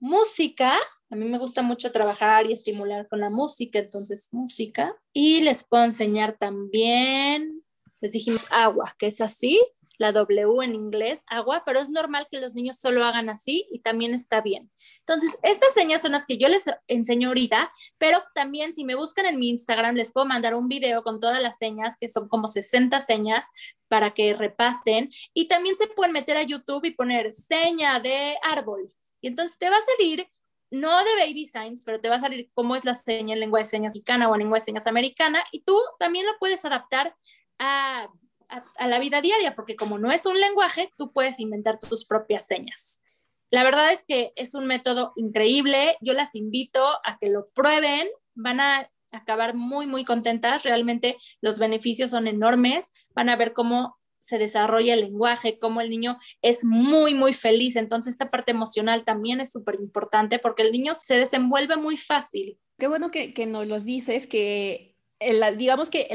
música. 0.00 0.78
A 1.10 1.16
mí 1.16 1.24
me 1.24 1.38
gusta 1.38 1.62
mucho 1.62 1.92
trabajar 1.92 2.46
y 2.46 2.52
estimular 2.52 3.08
con 3.08 3.20
la 3.20 3.30
música, 3.30 3.78
entonces 3.78 4.28
música. 4.32 4.94
Y 5.12 5.40
les 5.42 5.64
puedo 5.64 5.84
enseñar 5.84 6.36
también, 6.38 7.62
les 8.00 8.12
dijimos 8.12 8.46
agua, 8.50 8.94
que 8.98 9.06
es 9.06 9.20
así, 9.20 9.60
la 9.98 10.12
W 10.12 10.62
en 10.62 10.74
inglés, 10.74 11.24
agua, 11.26 11.64
pero 11.66 11.80
es 11.80 11.90
normal 11.90 12.28
que 12.30 12.38
los 12.38 12.54
niños 12.54 12.76
solo 12.76 13.04
hagan 13.04 13.28
así 13.28 13.66
y 13.70 13.80
también 13.80 14.14
está 14.14 14.40
bien. 14.40 14.70
Entonces, 15.00 15.36
estas 15.42 15.74
señas 15.74 16.02
son 16.02 16.12
las 16.12 16.24
que 16.24 16.38
yo 16.38 16.48
les 16.48 16.70
enseño 16.86 17.28
ahorita, 17.28 17.70
pero 17.98 18.22
también 18.34 18.72
si 18.72 18.84
me 18.84 18.94
buscan 18.94 19.26
en 19.26 19.38
mi 19.38 19.48
Instagram, 19.50 19.96
les 19.96 20.12
puedo 20.12 20.26
mandar 20.26 20.54
un 20.54 20.68
video 20.68 21.02
con 21.02 21.18
todas 21.18 21.42
las 21.42 21.58
señas, 21.58 21.96
que 21.98 22.08
son 22.08 22.28
como 22.28 22.46
60 22.46 23.00
señas 23.00 23.46
para 23.88 24.12
que 24.12 24.34
repasen. 24.34 25.10
Y 25.34 25.48
también 25.48 25.76
se 25.76 25.88
pueden 25.88 26.12
meter 26.12 26.36
a 26.36 26.42
YouTube 26.42 26.84
y 26.84 26.92
poner 26.92 27.32
seña 27.32 27.98
de 27.98 28.36
árbol 28.42 28.94
entonces 29.28 29.58
te 29.58 29.70
va 29.70 29.76
a 29.76 29.96
salir, 29.96 30.28
no 30.70 31.04
de 31.04 31.16
baby 31.16 31.44
signs, 31.44 31.82
pero 31.84 32.00
te 32.00 32.08
va 32.08 32.16
a 32.16 32.20
salir 32.20 32.50
cómo 32.54 32.76
es 32.76 32.84
la 32.84 32.94
seña 32.94 33.34
en 33.34 33.40
lengua 33.40 33.60
de 33.60 33.66
señas 33.66 33.94
mexicana 33.94 34.28
o 34.28 34.34
en 34.34 34.40
lengua 34.40 34.58
de 34.58 34.64
señas 34.64 34.86
americana, 34.86 35.42
y 35.52 35.62
tú 35.62 35.78
también 35.98 36.26
lo 36.26 36.32
puedes 36.38 36.64
adaptar 36.64 37.14
a, 37.58 38.08
la 38.86 38.98
vida 38.98 39.20
diaria, 39.20 39.54
porque 39.54 39.76
como 39.76 39.98
no 39.98 40.10
es 40.10 40.24
un 40.24 40.40
lenguaje, 40.40 40.90
tú 40.96 41.12
puedes 41.12 41.38
inventar 41.38 41.78
tus 41.78 42.06
propias 42.06 42.46
señas. 42.46 43.02
La 43.50 43.62
verdad 43.62 43.92
es 43.92 44.06
que 44.06 44.32
es 44.36 44.54
un 44.54 44.66
método 44.66 45.12
increíble. 45.16 45.98
Yo 46.00 46.14
las 46.14 46.34
invito 46.34 46.82
a 47.04 47.18
que 47.18 47.28
lo 47.28 47.50
prueben. 47.50 48.08
Van 48.34 48.60
a 48.60 48.90
acabar 49.12 49.54
muy, 49.54 49.86
muy 49.86 50.04
contentas. 50.04 50.64
Realmente 50.64 51.18
los 51.42 51.58
beneficios 51.58 52.10
son 52.10 52.26
enormes. 52.26 53.08
Van 53.14 53.28
a 53.28 53.36
ver 53.36 53.52
cómo 53.52 53.97
se 54.18 54.38
desarrolla 54.38 54.94
el 54.94 55.00
lenguaje, 55.00 55.58
cómo 55.58 55.80
el 55.80 55.90
niño 55.90 56.16
es 56.42 56.64
muy, 56.64 57.14
muy 57.14 57.32
feliz. 57.32 57.76
Entonces, 57.76 58.12
esta 58.12 58.30
parte 58.30 58.52
emocional 58.52 59.04
también 59.04 59.40
es 59.40 59.52
súper 59.52 59.76
importante 59.76 60.38
porque 60.38 60.62
el 60.62 60.72
niño 60.72 60.94
se 60.94 61.16
desenvuelve 61.16 61.76
muy 61.76 61.96
fácil. 61.96 62.58
Qué 62.78 62.86
bueno 62.86 63.10
que, 63.10 63.34
nos 63.46 63.66
los 63.66 63.84
dices, 63.84 64.26
que 64.26 64.96
digamos 65.56 65.90
que 65.90 66.08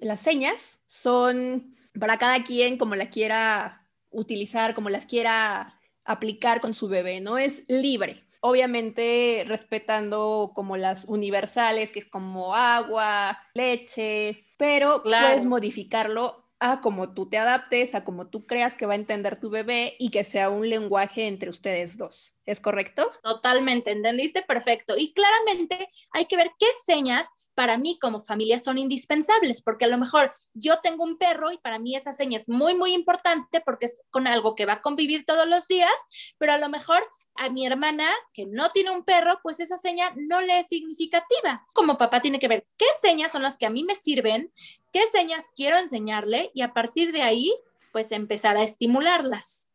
las 0.00 0.20
señas 0.20 0.80
son 0.86 1.74
para 1.98 2.18
cada 2.18 2.44
quien 2.44 2.76
como 2.78 2.96
la 2.96 3.10
quiera 3.10 3.86
utilizar, 4.10 4.74
como 4.74 4.90
las 4.90 5.06
quiera 5.06 5.78
aplicar 6.04 6.60
con 6.60 6.74
su 6.74 6.88
bebé, 6.88 7.20
¿no? 7.20 7.38
Es 7.38 7.64
libre. 7.68 8.24
Obviamente 8.40 9.44
respetando 9.46 10.50
como 10.54 10.76
las 10.76 11.04
universales, 11.04 11.92
que 11.92 12.00
es 12.00 12.06
como 12.06 12.54
agua, 12.54 13.38
leche, 13.54 14.44
pero 14.56 15.02
puedes 15.02 15.44
modificarlo 15.44 16.41
a 16.62 16.80
como 16.80 17.12
tú 17.12 17.28
te 17.28 17.38
adaptes, 17.38 17.92
a 17.92 18.04
como 18.04 18.28
tú 18.28 18.46
creas 18.46 18.76
que 18.76 18.86
va 18.86 18.92
a 18.92 18.96
entender 18.96 19.40
tu 19.40 19.50
bebé 19.50 19.96
y 19.98 20.10
que 20.10 20.22
sea 20.22 20.48
un 20.48 20.68
lenguaje 20.68 21.26
entre 21.26 21.50
ustedes 21.50 21.98
dos. 21.98 22.36
¿Es 22.46 22.60
correcto? 22.60 23.10
Totalmente, 23.24 23.90
entendiste 23.90 24.42
perfecto. 24.42 24.94
Y 24.96 25.12
claramente 25.12 25.88
hay 26.12 26.26
que 26.26 26.36
ver 26.36 26.50
qué 26.60 26.66
señas 26.86 27.26
para 27.54 27.78
mí 27.78 27.98
como 28.00 28.20
familia 28.20 28.60
son 28.60 28.78
indispensables, 28.78 29.60
porque 29.62 29.86
a 29.86 29.88
lo 29.88 29.98
mejor 29.98 30.32
yo 30.54 30.78
tengo 30.80 31.02
un 31.02 31.18
perro 31.18 31.50
y 31.50 31.58
para 31.58 31.80
mí 31.80 31.96
esa 31.96 32.12
seña 32.12 32.36
es 32.36 32.48
muy, 32.48 32.74
muy 32.74 32.92
importante 32.92 33.60
porque 33.60 33.86
es 33.86 34.00
con 34.10 34.28
algo 34.28 34.54
que 34.54 34.66
va 34.66 34.74
a 34.74 34.82
convivir 34.82 35.24
todos 35.24 35.48
los 35.48 35.66
días, 35.66 35.90
pero 36.38 36.52
a 36.52 36.58
lo 36.58 36.68
mejor 36.68 37.02
a 37.34 37.50
mi 37.50 37.66
hermana 37.66 38.08
que 38.32 38.46
no 38.46 38.70
tiene 38.70 38.90
un 38.90 39.04
perro, 39.04 39.40
pues 39.42 39.60
esa 39.60 39.78
seña 39.78 40.12
no 40.16 40.40
le 40.40 40.58
es 40.58 40.68
significativa. 40.68 41.66
Como 41.74 41.98
papá 41.98 42.20
tiene 42.20 42.38
que 42.38 42.48
ver 42.48 42.66
qué 42.76 42.86
señas 43.00 43.32
son 43.32 43.42
las 43.42 43.56
que 43.56 43.66
a 43.66 43.70
mí 43.70 43.84
me 43.84 43.94
sirven, 43.94 44.52
qué 44.92 45.02
señas 45.12 45.46
quiero 45.54 45.78
enseñarle 45.78 46.50
y 46.54 46.62
a 46.62 46.72
partir 46.72 47.12
de 47.12 47.22
ahí, 47.22 47.52
pues 47.92 48.12
empezar 48.12 48.56
a 48.56 48.62
estimularlas. 48.62 49.70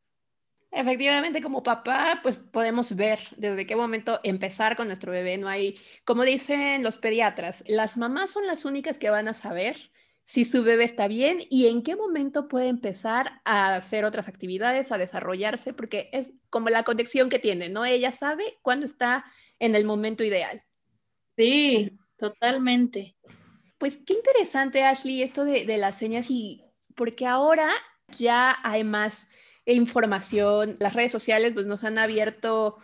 Efectivamente, 0.72 1.42
como 1.42 1.64
papá, 1.64 2.20
pues 2.22 2.38
podemos 2.38 2.96
ver 2.96 3.20
desde 3.38 3.66
qué 3.66 3.76
momento 3.76 4.20
empezar 4.24 4.76
con 4.76 4.88
nuestro 4.88 5.12
bebé. 5.12 5.38
No 5.38 5.48
hay, 5.48 5.80
como 6.04 6.24
dicen 6.24 6.84
los 6.84 6.98
pediatras, 6.98 7.64
las 7.68 7.98
mamás 7.98 8.32
son 8.32 8.46
las 8.46 8.66
únicas 8.66 8.98
que 8.98 9.10
van 9.10 9.28
a 9.28 9.34
saber 9.34 9.92
si 10.28 10.44
su 10.44 10.62
bebé 10.62 10.84
está 10.84 11.08
bien 11.08 11.40
y 11.50 11.68
en 11.68 11.82
qué 11.82 11.96
momento 11.96 12.50
puede 12.50 12.68
empezar 12.68 13.42
a 13.46 13.76
hacer 13.76 14.04
otras 14.04 14.28
actividades, 14.28 14.92
a 14.92 14.98
desarrollarse, 14.98 15.74
porque 15.74 16.10
es 16.12 16.32
como 16.50 16.70
la 16.70 16.84
conexión 16.84 17.30
que 17.30 17.40
tiene, 17.40 17.70
¿no? 17.70 17.86
Ella 17.86 18.12
sabe 18.12 18.60
cuándo 18.62 18.86
está 18.86 19.26
en 19.58 19.74
el 19.74 19.86
momento 19.86 20.26
ideal. 20.26 20.62
Sí, 21.38 21.98
totalmente. 22.18 23.16
Pues 23.78 24.00
qué 24.06 24.14
interesante, 24.14 24.84
Ashley, 24.84 25.22
esto 25.22 25.46
de, 25.46 25.66
de 25.66 25.78
las 25.78 25.98
señas 25.98 26.30
y 26.30 26.62
porque 26.94 27.26
ahora 27.26 27.72
ya 28.18 28.58
hay 28.64 28.84
más 28.84 29.28
información. 29.66 30.76
Las 30.80 30.94
redes 30.94 31.12
sociales 31.12 31.54
pues, 31.54 31.68
nos 31.68 31.86
han 31.86 31.98
abierto 31.98 32.80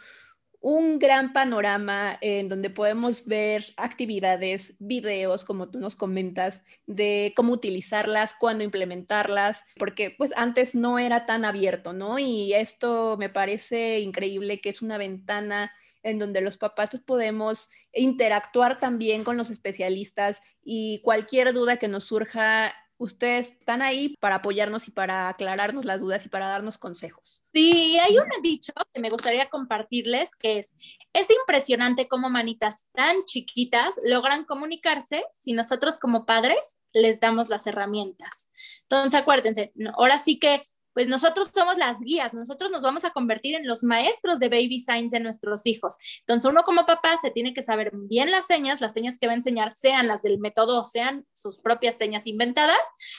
un 0.63 0.97
gran 0.97 1.33
panorama 1.33 2.17
en 2.21 2.47
donde 2.47 2.69
podemos 2.69 3.25
ver 3.25 3.73
actividades, 3.75 4.75
videos, 4.79 5.43
como 5.43 5.69
tú 5.69 5.77
nos 5.77 5.97
comentas, 5.97 6.63
de 6.87 7.33
cómo 7.35 7.51
utilizarlas, 7.51 8.33
cuándo 8.39 8.63
implementarlas, 8.63 9.61
porque 9.75 10.15
pues 10.17 10.31
antes 10.37 10.73
no 10.73 10.99
era 10.99 11.25
tan 11.25 11.43
abierto, 11.43 11.91
¿no? 11.91 12.17
Y 12.17 12.53
esto 12.53 13.17
me 13.19 13.27
parece 13.27 13.99
increíble 13.99 14.61
que 14.61 14.69
es 14.69 14.81
una 14.81 14.97
ventana 14.97 15.73
en 16.01 16.17
donde 16.17 16.39
los 16.39 16.57
papás 16.57 16.91
pues, 16.91 17.03
podemos 17.03 17.69
interactuar 17.93 18.79
también 18.79 19.25
con 19.25 19.35
los 19.35 19.49
especialistas 19.49 20.37
y 20.63 21.01
cualquier 21.03 21.51
duda 21.51 21.75
que 21.75 21.89
nos 21.89 22.05
surja 22.05 22.73
ustedes 23.03 23.51
están 23.51 23.81
ahí 23.81 24.15
para 24.19 24.35
apoyarnos 24.35 24.87
y 24.87 24.91
para 24.91 25.27
aclararnos 25.27 25.83
las 25.83 25.99
dudas 25.99 26.25
y 26.25 26.29
para 26.29 26.47
darnos 26.47 26.77
consejos. 26.77 27.43
Sí, 27.53 27.99
hay 27.99 28.17
un 28.17 28.41
dicho 28.41 28.71
que 28.93 29.01
me 29.01 29.09
gustaría 29.09 29.49
compartirles 29.49 30.35
que 30.37 30.59
es, 30.59 30.73
es 31.11 31.27
impresionante 31.29 32.07
cómo 32.07 32.29
manitas 32.29 32.87
tan 32.93 33.17
chiquitas 33.25 33.95
logran 34.05 34.45
comunicarse 34.45 35.25
si 35.33 35.51
nosotros 35.51 35.99
como 35.99 36.25
padres 36.25 36.77
les 36.93 37.19
damos 37.19 37.49
las 37.49 37.67
herramientas. 37.67 38.49
Entonces, 38.83 39.19
acuérdense, 39.19 39.73
ahora 39.95 40.17
sí 40.17 40.39
que 40.39 40.65
pues 40.93 41.07
nosotros 41.07 41.51
somos 41.53 41.77
las 41.77 41.99
guías, 42.01 42.33
nosotros 42.33 42.71
nos 42.71 42.83
vamos 42.83 43.03
a 43.05 43.11
convertir 43.11 43.55
en 43.55 43.67
los 43.67 43.83
maestros 43.83 44.39
de 44.39 44.49
baby 44.49 44.79
signs 44.79 45.11
de 45.11 45.19
nuestros 45.19 45.65
hijos. 45.65 45.95
Entonces 46.19 46.49
uno 46.49 46.63
como 46.63 46.85
papá 46.85 47.17
se 47.17 47.31
tiene 47.31 47.53
que 47.53 47.63
saber 47.63 47.91
bien 47.93 48.31
las 48.31 48.45
señas, 48.45 48.81
las 48.81 48.93
señas 48.93 49.17
que 49.19 49.27
va 49.27 49.33
a 49.33 49.35
enseñar 49.35 49.71
sean 49.71 50.07
las 50.07 50.21
del 50.21 50.39
método 50.39 50.79
o 50.79 50.83
sean 50.83 51.25
sus 51.33 51.59
propias 51.59 51.97
señas 51.97 52.27
inventadas, 52.27 52.77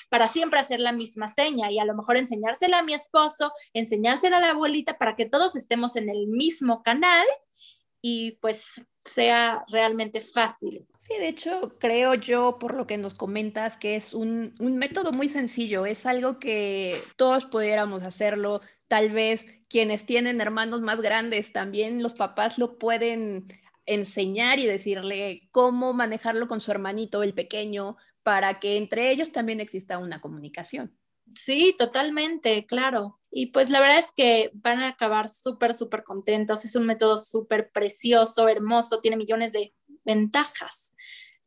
para 0.08 0.28
siempre 0.28 0.60
hacer 0.60 0.80
la 0.80 0.92
misma 0.92 1.28
seña 1.28 1.70
y 1.70 1.78
a 1.78 1.84
lo 1.84 1.94
mejor 1.94 2.16
enseñársela 2.16 2.78
a 2.78 2.82
mi 2.82 2.94
esposo, 2.94 3.52
enseñársela 3.72 4.38
a 4.38 4.40
la 4.40 4.50
abuelita 4.50 4.98
para 4.98 5.16
que 5.16 5.26
todos 5.26 5.56
estemos 5.56 5.96
en 5.96 6.08
el 6.08 6.26
mismo 6.26 6.82
canal 6.82 7.26
y 8.00 8.32
pues 8.32 8.82
sea 9.04 9.64
realmente 9.68 10.20
fácil. 10.20 10.86
Sí, 11.06 11.18
de 11.18 11.28
hecho, 11.28 11.76
creo 11.78 12.14
yo, 12.14 12.58
por 12.58 12.74
lo 12.74 12.86
que 12.86 12.96
nos 12.96 13.14
comentas, 13.14 13.76
que 13.76 13.94
es 13.94 14.14
un, 14.14 14.54
un, 14.58 14.78
método 14.78 15.12
muy 15.12 15.28
sencillo, 15.28 15.84
es 15.84 16.06
algo 16.06 16.38
que 16.38 16.98
todos 17.16 17.44
pudiéramos 17.44 18.02
hacerlo. 18.04 18.62
Tal 18.88 19.10
vez 19.10 19.44
quienes 19.68 20.06
tienen 20.06 20.40
hermanos 20.40 20.80
más 20.80 21.02
grandes, 21.02 21.52
también 21.52 22.02
los 22.02 22.14
papás 22.14 22.58
lo 22.58 22.78
pueden 22.78 23.46
enseñar 23.86 24.58
y 24.58 24.66
decirle 24.66 25.48
cómo 25.50 25.92
manejarlo 25.92 26.48
con 26.48 26.62
su 26.62 26.70
hermanito, 26.70 27.22
el 27.22 27.34
pequeño, 27.34 27.96
para 28.22 28.58
que 28.58 28.78
entre 28.78 29.10
ellos 29.10 29.30
también 29.30 29.60
exista 29.60 29.98
una 29.98 30.22
comunicación. 30.22 30.96
Sí, 31.34 31.74
totalmente, 31.76 32.66
claro. 32.66 33.20
Y 33.30 33.46
pues 33.46 33.70
la 33.70 33.80
verdad 33.80 33.98
es 33.98 34.12
que 34.14 34.50
van 34.54 34.80
a 34.80 34.88
acabar 34.88 35.28
súper, 35.28 35.74
súper 35.74 36.04
contentos. 36.04 36.64
Es 36.64 36.76
un 36.76 36.86
método 36.86 37.16
súper 37.16 37.70
precioso, 37.72 38.48
hermoso, 38.48 39.00
tiene 39.00 39.16
millones 39.16 39.52
de 39.52 39.74
ventajas. 40.04 40.92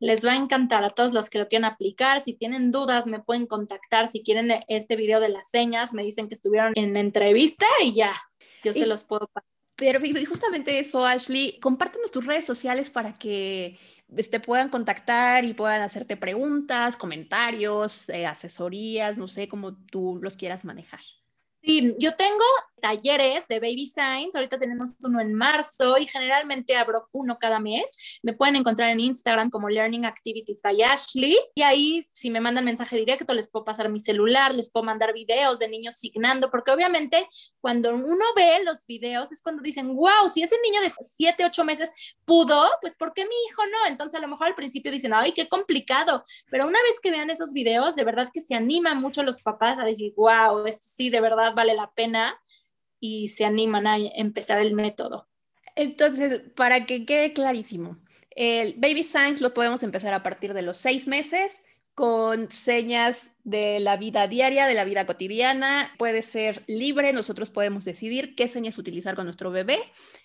Les 0.00 0.24
va 0.24 0.32
a 0.32 0.36
encantar 0.36 0.84
a 0.84 0.90
todos 0.90 1.12
los 1.12 1.28
que 1.28 1.38
lo 1.38 1.48
quieran 1.48 1.70
aplicar. 1.70 2.20
Si 2.20 2.32
tienen 2.32 2.70
dudas, 2.70 3.06
me 3.06 3.20
pueden 3.20 3.46
contactar. 3.46 4.06
Si 4.06 4.22
quieren 4.22 4.52
este 4.68 4.94
video 4.96 5.20
de 5.20 5.28
las 5.28 5.50
señas, 5.50 5.92
me 5.92 6.04
dicen 6.04 6.28
que 6.28 6.34
estuvieron 6.34 6.72
en 6.76 6.96
entrevista 6.96 7.66
y 7.82 7.94
ya, 7.94 8.12
yo 8.62 8.72
se 8.72 8.86
los 8.86 9.04
puedo 9.04 9.28
Pero 9.74 10.00
justamente 10.28 10.78
eso, 10.78 11.04
Ashley, 11.04 11.58
compártenos 11.60 12.12
tus 12.12 12.26
redes 12.26 12.44
sociales 12.44 12.90
para 12.90 13.18
que 13.18 13.78
te 14.14 14.20
este, 14.20 14.40
puedan 14.40 14.70
contactar 14.70 15.44
y 15.44 15.52
puedan 15.52 15.82
hacerte 15.82 16.16
preguntas, 16.16 16.96
comentarios, 16.96 18.08
eh, 18.08 18.26
asesorías, 18.26 19.18
no 19.18 19.28
sé 19.28 19.48
cómo 19.48 19.76
tú 19.76 20.18
los 20.22 20.36
quieras 20.36 20.64
manejar. 20.64 21.00
Sí, 21.62 21.94
yo 21.98 22.14
tengo 22.14 22.44
talleres 22.78 23.46
de 23.48 23.60
baby 23.60 23.86
signs. 23.86 24.34
Ahorita 24.34 24.58
tenemos 24.58 24.94
uno 25.04 25.20
en 25.20 25.34
marzo 25.34 25.98
y 25.98 26.06
generalmente 26.06 26.76
abro 26.76 27.08
uno 27.12 27.38
cada 27.38 27.60
mes. 27.60 28.18
Me 28.22 28.32
pueden 28.32 28.56
encontrar 28.56 28.90
en 28.90 29.00
Instagram 29.00 29.50
como 29.50 29.68
Learning 29.68 30.06
Activities 30.06 30.62
by 30.62 30.82
Ashley. 30.82 31.36
Y 31.54 31.62
ahí, 31.62 32.02
si 32.12 32.30
me 32.30 32.40
mandan 32.40 32.64
mensaje 32.64 32.96
directo, 32.96 33.34
les 33.34 33.48
puedo 33.48 33.64
pasar 33.64 33.88
mi 33.88 34.00
celular, 34.00 34.54
les 34.54 34.70
puedo 34.70 34.84
mandar 34.84 35.12
videos 35.12 35.58
de 35.58 35.68
niños 35.68 35.96
signando, 35.96 36.50
porque 36.50 36.70
obviamente 36.70 37.26
cuando 37.60 37.94
uno 37.94 38.24
ve 38.36 38.62
los 38.64 38.86
videos 38.86 39.32
es 39.32 39.42
cuando 39.42 39.62
dicen, 39.62 39.94
wow, 39.94 40.28
si 40.32 40.42
ese 40.42 40.56
niño 40.62 40.80
de 40.80 40.90
7, 40.90 41.44
8 41.44 41.64
meses 41.64 42.16
pudo, 42.24 42.70
pues 42.80 42.96
¿por 42.96 43.12
qué 43.12 43.24
mi 43.24 43.34
hijo 43.48 43.62
no? 43.66 43.86
Entonces 43.88 44.18
a 44.18 44.22
lo 44.22 44.28
mejor 44.28 44.48
al 44.48 44.54
principio 44.54 44.92
dicen, 44.92 45.12
ay, 45.14 45.32
qué 45.32 45.48
complicado. 45.48 46.22
Pero 46.50 46.66
una 46.66 46.80
vez 46.82 47.00
que 47.00 47.10
vean 47.10 47.30
esos 47.30 47.52
videos, 47.52 47.96
de 47.96 48.04
verdad 48.04 48.28
que 48.32 48.40
se 48.40 48.54
animan 48.54 49.00
mucho 49.00 49.22
los 49.22 49.42
papás 49.42 49.78
a 49.78 49.84
decir, 49.84 50.12
wow, 50.16 50.64
esto 50.66 50.86
sí, 50.86 51.10
de 51.10 51.20
verdad 51.20 51.54
vale 51.54 51.74
la 51.74 51.90
pena 51.92 52.38
y 53.00 53.28
se 53.28 53.44
animan 53.44 53.86
a 53.86 53.96
empezar 53.96 54.60
el 54.60 54.74
método. 54.74 55.28
Entonces, 55.76 56.40
para 56.56 56.86
que 56.86 57.04
quede 57.06 57.32
clarísimo, 57.32 57.98
el 58.30 58.74
Baby 58.74 59.04
Science 59.04 59.42
lo 59.42 59.54
podemos 59.54 59.82
empezar 59.82 60.14
a 60.14 60.22
partir 60.22 60.54
de 60.54 60.62
los 60.62 60.76
seis 60.76 61.06
meses 61.06 61.60
con 61.98 62.52
señas 62.52 63.32
de 63.42 63.80
la 63.80 63.96
vida 63.96 64.28
diaria, 64.28 64.68
de 64.68 64.74
la 64.74 64.84
vida 64.84 65.04
cotidiana. 65.04 65.92
Puede 65.98 66.22
ser 66.22 66.62
libre, 66.68 67.12
nosotros 67.12 67.50
podemos 67.50 67.84
decidir 67.84 68.36
qué 68.36 68.46
señas 68.46 68.78
utilizar 68.78 69.16
con 69.16 69.24
nuestro 69.24 69.50
bebé 69.50 69.80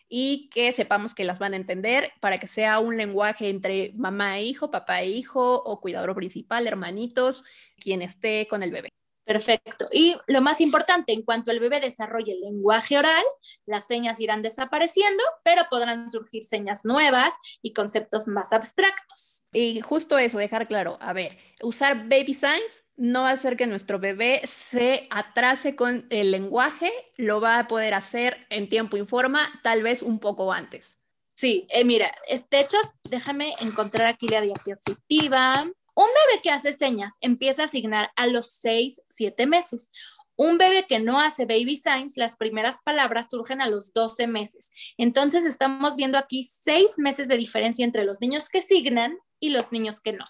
y 0.08 0.52
que 0.54 0.72
sepamos 0.74 1.16
que 1.16 1.24
las 1.24 1.40
van 1.40 1.54
a 1.54 1.56
entender 1.56 2.12
para 2.20 2.38
que 2.38 2.46
sea 2.46 2.78
un 2.78 2.96
lenguaje 2.96 3.50
entre 3.50 3.92
mamá 3.96 4.38
e 4.38 4.44
hijo, 4.44 4.70
papá 4.70 5.02
e 5.02 5.10
hijo 5.10 5.64
o 5.64 5.82
cuidador 5.82 6.14
principal, 6.14 6.68
hermanitos, 6.68 7.44
quien 7.80 8.04
esté 8.04 8.46
con 8.48 8.62
el 8.62 8.70
bebé. 8.70 8.90
Perfecto. 9.26 9.88
Y 9.92 10.18
lo 10.28 10.42
más 10.42 10.60
importante, 10.60 11.14
en 11.14 11.22
cuanto 11.22 11.52
el 11.52 11.60
bebé 11.60 11.80
desarrolle 11.80 12.34
el 12.34 12.42
lenguaje 12.42 12.98
oral, 12.98 13.24
las 13.66 13.88
señas 13.88 14.20
irán 14.20 14.42
desapareciendo, 14.42 15.24
pero 15.44 15.64
podrán 15.70 16.10
surgir 16.10 16.44
señas 16.44 16.84
nuevas 16.84 17.34
y 17.62 17.74
conceptos 17.74 18.28
más 18.28 18.52
abstractos. 18.52 19.46
Y 19.54 19.80
justo 19.82 20.18
eso, 20.18 20.38
dejar 20.38 20.68
claro, 20.68 20.98
a 21.00 21.14
ver, 21.14 21.38
usar 21.62 22.10
baby 22.10 22.34
signs 22.34 22.84
no 22.96 23.24
va 23.24 23.30
a 23.30 23.34
hacer 23.34 23.58
que 23.58 23.66
nuestro 23.66 23.98
bebé 23.98 24.42
se 24.48 25.08
atrase 25.10 25.76
con 25.76 26.06
el 26.10 26.32
lenguaje, 26.32 26.92
lo 27.18 27.42
va 27.42 27.60
a 27.60 27.68
poder 27.68 27.94
hacer 27.94 28.46
en 28.50 28.70
tiempo 28.70 28.98
y 28.98 29.06
forma, 29.06 29.50
tal 29.64 29.84
vez 29.84 30.02
un 30.02 30.20
poco 30.20 30.52
antes. 30.52 30.98
Sí, 31.36 31.66
eh, 31.70 31.84
mira, 31.84 32.14
este 32.28 32.60
hecho, 32.60 32.78
déjame 33.10 33.54
encontrar 33.60 34.08
aquí 34.08 34.28
la 34.28 34.42
diapositiva. 34.42 35.68
Un 35.96 36.06
bebé 36.06 36.42
que 36.42 36.50
hace 36.50 36.74
señas 36.74 37.14
empieza 37.22 37.64
a 37.64 37.66
asignar 37.66 38.12
a 38.16 38.28
los 38.28 38.52
6, 38.54 39.02
7 39.10 39.46
meses. 39.46 39.90
Un 40.36 40.58
bebé 40.58 40.86
que 40.88 41.00
no 41.00 41.20
hace 41.20 41.46
baby 41.46 41.76
signs, 41.76 42.18
las 42.18 42.36
primeras 42.36 42.82
palabras 42.82 43.28
surgen 43.30 43.62
a 43.62 43.70
los 43.70 43.94
12 43.94 44.26
meses. 44.26 44.72
Entonces 44.98 45.46
estamos 45.46 45.96
viendo 45.96 46.18
aquí 46.18 46.44
6 46.44 46.98
meses 46.98 47.28
de 47.28 47.38
diferencia 47.38 47.86
entre 47.86 48.04
los 48.04 48.20
niños 48.20 48.50
que 48.50 48.62
signan 48.62 49.18
y 49.40 49.50
los 49.50 49.72
niños 49.72 50.02
que 50.02 50.14
no. 50.14 50.26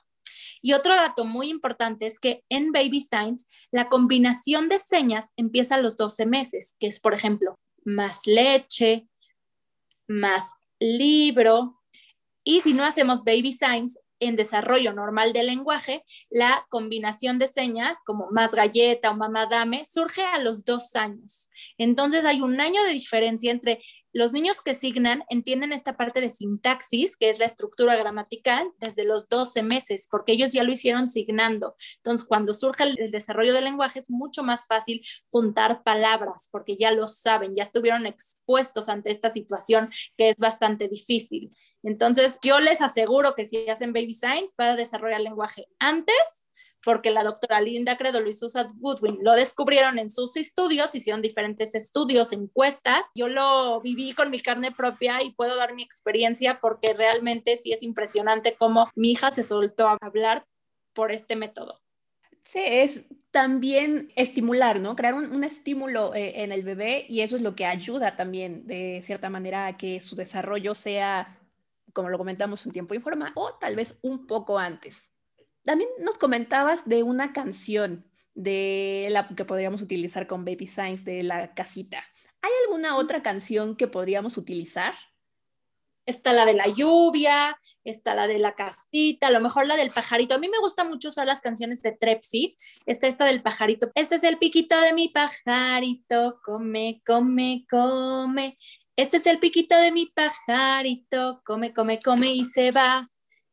Y 0.61 0.73
otro 0.73 0.95
dato 0.95 1.25
muy 1.25 1.49
importante 1.49 2.05
es 2.05 2.19
que 2.19 2.43
en 2.49 2.71
baby 2.71 3.01
signs 3.01 3.47
la 3.71 3.89
combinación 3.89 4.69
de 4.69 4.79
señas 4.79 5.31
empieza 5.37 5.75
a 5.75 5.81
los 5.81 5.95
12 5.95 6.25
meses, 6.25 6.75
que 6.79 6.87
es 6.87 6.99
por 6.99 7.13
ejemplo 7.13 7.59
más 7.85 8.25
leche, 8.25 9.07
más 10.07 10.53
libro. 10.79 11.81
Y 12.43 12.61
si 12.61 12.73
no 12.73 12.83
hacemos 12.83 13.23
baby 13.23 13.51
signs, 13.51 13.99
en 14.25 14.35
desarrollo 14.35 14.93
normal 14.93 15.33
del 15.33 15.47
lenguaje, 15.47 16.03
la 16.29 16.65
combinación 16.69 17.39
de 17.39 17.47
señas 17.47 17.99
como 18.05 18.29
más 18.31 18.53
galleta 18.53 19.11
o 19.11 19.15
mamá 19.15 19.47
dame 19.47 19.85
surge 19.85 20.23
a 20.23 20.39
los 20.39 20.65
dos 20.65 20.95
años. 20.95 21.49
Entonces 21.77 22.25
hay 22.25 22.41
un 22.41 22.59
año 22.59 22.83
de 22.83 22.91
diferencia 22.91 23.51
entre 23.51 23.81
los 24.13 24.31
niños 24.31 24.61
que 24.61 24.75
signan 24.75 25.23
entienden 25.27 25.73
esta 25.73 25.97
parte 25.97 26.21
de 26.21 26.29
sintaxis, 26.29 27.17
que 27.17 27.29
es 27.29 27.39
la 27.39 27.45
estructura 27.45 27.95
gramatical, 27.95 28.71
desde 28.79 29.05
los 29.05 29.27
12 29.27 29.63
meses, 29.63 30.07
porque 30.09 30.33
ellos 30.33 30.53
ya 30.53 30.63
lo 30.63 30.71
hicieron 30.71 31.07
signando. 31.07 31.75
Entonces, 31.97 32.27
cuando 32.27 32.53
surge 32.53 32.83
el, 32.83 33.11
desarrollo 33.11 33.53
del 33.53 33.63
lenguaje, 33.63 33.99
es 33.99 34.11
mucho 34.11 34.43
más 34.43 34.67
fácil 34.67 35.01
juntar 35.29 35.83
palabras, 35.83 36.47
porque 36.51 36.77
ya 36.77 36.91
lo 36.91 37.07
saben, 37.07 37.55
ya 37.55 37.63
estuvieron 37.63 38.05
expuestos 38.05 38.87
ante 38.87 39.09
esta 39.09 39.29
situación 39.29 39.89
que 40.15 40.29
es 40.29 40.37
bastante 40.37 40.87
difícil. 40.87 41.55
Entonces, 41.81 42.37
yo 42.43 42.59
les 42.59 42.81
aseguro 42.81 43.33
que 43.35 43.45
si 43.45 43.67
hacen 43.67 43.93
baby 43.93 44.13
signs, 44.13 44.53
para 44.53 44.75
desarrollar 44.75 45.17
el 45.17 45.25
lenguaje 45.25 45.67
antes 45.79 46.42
porque 46.83 47.11
la 47.11 47.23
doctora 47.23 47.61
Linda 47.61 47.97
Credo 47.97 48.25
y 48.25 48.33
Susan 48.33 48.67
Goodwin 48.75 49.19
lo 49.21 49.33
descubrieron 49.33 49.99
en 49.99 50.09
sus 50.09 50.37
estudios, 50.37 50.95
hicieron 50.95 51.21
diferentes 51.21 51.75
estudios, 51.75 52.33
encuestas. 52.33 53.05
Yo 53.15 53.27
lo 53.27 53.81
viví 53.81 54.13
con 54.13 54.29
mi 54.29 54.39
carne 54.39 54.71
propia 54.71 55.23
y 55.23 55.31
puedo 55.31 55.55
dar 55.55 55.73
mi 55.73 55.83
experiencia 55.83 56.59
porque 56.59 56.93
realmente 56.93 57.57
sí 57.57 57.71
es 57.71 57.83
impresionante 57.83 58.55
cómo 58.55 58.89
mi 58.95 59.11
hija 59.11 59.31
se 59.31 59.43
soltó 59.43 59.87
a 59.87 59.97
hablar 60.01 60.45
por 60.93 61.11
este 61.11 61.35
método. 61.35 61.79
Sí, 62.43 62.59
es 62.63 63.05
también 63.31 64.11
estimular, 64.15 64.79
¿no? 64.79 64.95
Crear 64.95 65.15
un, 65.15 65.43
estímulo 65.43 66.13
eh, 66.13 66.43
en 66.43 66.51
el 66.51 66.63
bebé 66.63 67.05
y 67.09 67.21
eso 67.21 67.37
es 67.37 67.41
lo 67.41 67.55
que 67.55 67.65
ayuda 67.65 68.15
también 68.15 68.67
de 68.67 69.01
cierta 69.03 69.29
manera 69.29 69.65
a 69.65 69.77
que 69.77 69.99
su 69.99 70.15
desarrollo 70.15 70.75
sea, 70.75 71.39
como 71.93 72.09
lo 72.09 72.17
comentamos, 72.17 72.65
un 72.65 72.71
tiempo 72.71 72.93
y 72.93 72.99
forma 72.99 73.31
o 73.35 73.53
tal 73.55 73.75
vez 73.75 73.97
un 74.01 74.27
poco 74.27 74.59
antes. 74.59 75.12
También 75.65 75.89
nos 75.99 76.17
comentabas 76.17 76.87
de 76.87 77.03
una 77.03 77.33
canción 77.33 78.05
de 78.35 79.07
la 79.11 79.27
que 79.29 79.45
podríamos 79.45 79.81
utilizar 79.81 80.27
con 80.27 80.43
Baby 80.45 80.67
Signs 80.67 81.05
de 81.05 81.23
la 81.23 81.53
casita. 81.53 82.03
¿Hay 82.41 82.51
alguna 82.65 82.97
otra 82.97 83.23
canción 83.23 83.77
que 83.77 83.87
podríamos 83.87 84.37
utilizar? 84.37 84.93
Está 86.05 86.33
la 86.33 86.45
de 86.45 86.53
la 86.53 86.67
lluvia, 86.67 87.55
está 87.85 88.13
la 88.13 88.27
de 88.27 88.37
la 88.37 88.55
casita, 88.55 89.27
a 89.27 89.31
lo 89.31 89.39
mejor 89.39 89.65
la 89.65 89.77
del 89.77 89.91
pajarito. 89.91 90.35
A 90.35 90.37
mí 90.37 90.49
me 90.49 90.59
gusta 90.59 90.83
mucho 90.83 91.07
usar 91.07 91.25
las 91.25 91.39
canciones 91.39 91.81
de 91.81 91.93
Trepsi. 91.93 92.57
Está 92.85 93.07
esta 93.07 93.23
del 93.23 93.41
pajarito. 93.41 93.89
Este 93.95 94.15
es 94.15 94.23
el 94.23 94.37
piquito 94.37 94.79
de 94.81 94.91
mi 94.91 95.07
pajarito, 95.07 96.41
come, 96.43 97.01
come, 97.05 97.65
come. 97.69 98.57
Este 98.97 99.17
es 99.17 99.25
el 99.27 99.39
piquito 99.39 99.77
de 99.77 99.93
mi 99.93 100.07
pajarito, 100.07 101.41
come, 101.45 101.73
come, 101.73 102.01
come 102.01 102.33
y 102.33 102.43
se 102.43 102.71
va 102.71 103.09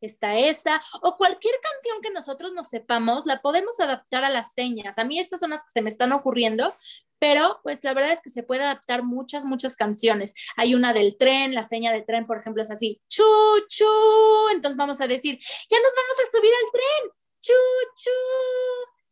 está 0.06 0.38
esa, 0.38 0.80
o 1.02 1.16
cualquier 1.16 1.54
canción 1.60 2.00
que 2.02 2.10
nosotros 2.10 2.52
nos 2.52 2.68
sepamos, 2.68 3.26
la 3.26 3.42
podemos 3.42 3.78
adaptar 3.80 4.24
a 4.24 4.30
las 4.30 4.52
señas. 4.52 4.98
A 4.98 5.04
mí 5.04 5.18
estas 5.18 5.40
son 5.40 5.50
las 5.50 5.62
que 5.64 5.70
se 5.72 5.82
me 5.82 5.88
están 5.88 6.12
ocurriendo, 6.12 6.74
pero 7.18 7.60
pues 7.62 7.84
la 7.84 7.94
verdad 7.94 8.12
es 8.12 8.22
que 8.22 8.30
se 8.30 8.42
puede 8.42 8.62
adaptar 8.62 9.02
muchas, 9.02 9.44
muchas 9.44 9.76
canciones. 9.76 10.34
Hay 10.56 10.74
una 10.74 10.92
del 10.92 11.16
tren, 11.16 11.54
la 11.54 11.62
seña 11.62 11.92
del 11.92 12.06
tren, 12.06 12.26
por 12.26 12.38
ejemplo, 12.38 12.62
es 12.62 12.70
así, 12.70 13.00
chu, 13.08 13.24
chu, 13.68 14.48
entonces 14.52 14.76
vamos 14.76 15.00
a 15.00 15.06
decir, 15.06 15.38
ya 15.70 15.78
nos 15.78 15.92
vamos 15.94 16.16
a 16.18 16.36
subir 16.36 16.52
al 16.52 16.70
tren, 16.72 17.12
chu, 17.40 17.52
chu. 18.02 18.10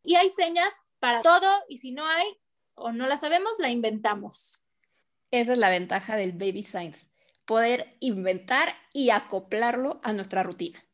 Y 0.03 0.15
hay 0.15 0.29
señas 0.29 0.73
para 0.99 1.21
todo 1.21 1.49
y 1.67 1.77
si 1.77 1.91
no 1.91 2.05
hay 2.05 2.39
o 2.75 2.91
no 2.91 3.07
la 3.07 3.17
sabemos, 3.17 3.59
la 3.59 3.69
inventamos. 3.69 4.63
Esa 5.31 5.53
es 5.53 5.57
la 5.59 5.69
ventaja 5.69 6.15
del 6.15 6.31
baby 6.31 6.63
science 6.63 7.08
poder 7.49 7.97
inventar 7.99 8.75
y 8.93 9.09
acoplarlo 9.09 9.99
a 10.03 10.13
nuestra 10.13 10.43
rutina. 10.43 10.85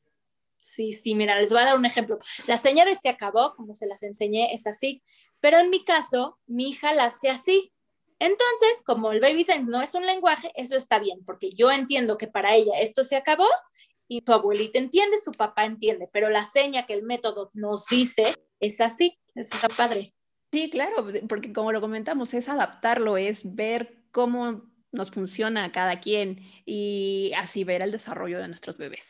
Sí, 0.55 0.93
sí, 0.93 1.13
mira, 1.13 1.37
les 1.37 1.51
voy 1.51 1.59
a 1.61 1.65
dar 1.65 1.75
un 1.75 1.85
ejemplo. 1.85 2.17
La 2.47 2.55
seña 2.55 2.85
de 2.85 2.95
se 2.95 3.09
acabó, 3.09 3.55
como 3.57 3.75
se 3.75 3.85
las 3.87 4.03
enseñé, 4.03 4.53
es 4.53 4.65
así, 4.65 5.03
pero 5.41 5.57
en 5.57 5.69
mi 5.69 5.83
caso, 5.83 6.39
mi 6.47 6.69
hija 6.69 6.93
la 6.93 7.07
hace 7.07 7.27
así. 7.27 7.73
Entonces, 8.19 8.83
como 8.85 9.11
el 9.11 9.19
baby 9.19 9.43
sign 9.43 9.67
no 9.67 9.81
es 9.81 9.95
un 9.95 10.05
lenguaje, 10.05 10.49
eso 10.55 10.77
está 10.77 10.97
bien, 10.97 11.25
porque 11.25 11.51
yo 11.51 11.73
entiendo 11.73 12.17
que 12.17 12.27
para 12.27 12.55
ella 12.55 12.79
esto 12.79 13.03
se 13.03 13.17
acabó 13.17 13.49
y 14.07 14.21
tu 14.21 14.31
abuelita 14.31 14.79
entiende, 14.79 15.17
su 15.19 15.33
papá 15.33 15.65
entiende, 15.65 16.09
pero 16.13 16.29
la 16.29 16.45
seña 16.45 16.85
que 16.85 16.93
el 16.93 17.03
método 17.03 17.51
nos 17.53 17.85
dice 17.87 18.33
es 18.61 18.79
así, 18.79 19.19
es 19.35 19.53
está 19.53 19.67
padre. 19.67 20.13
Sí, 20.53 20.69
claro, 20.69 21.05
porque 21.27 21.51
como 21.51 21.73
lo 21.73 21.81
comentamos, 21.81 22.33
es 22.33 22.47
adaptarlo, 22.47 23.17
es 23.17 23.41
ver 23.43 24.05
cómo 24.11 24.73
nos 24.95 25.11
funciona 25.11 25.65
a 25.65 25.71
cada 25.71 25.99
quien 25.99 26.39
y 26.65 27.31
así 27.37 27.63
ver 27.63 27.81
el 27.81 27.91
desarrollo 27.91 28.39
de 28.39 28.47
nuestros 28.47 28.77
bebés. 28.77 29.03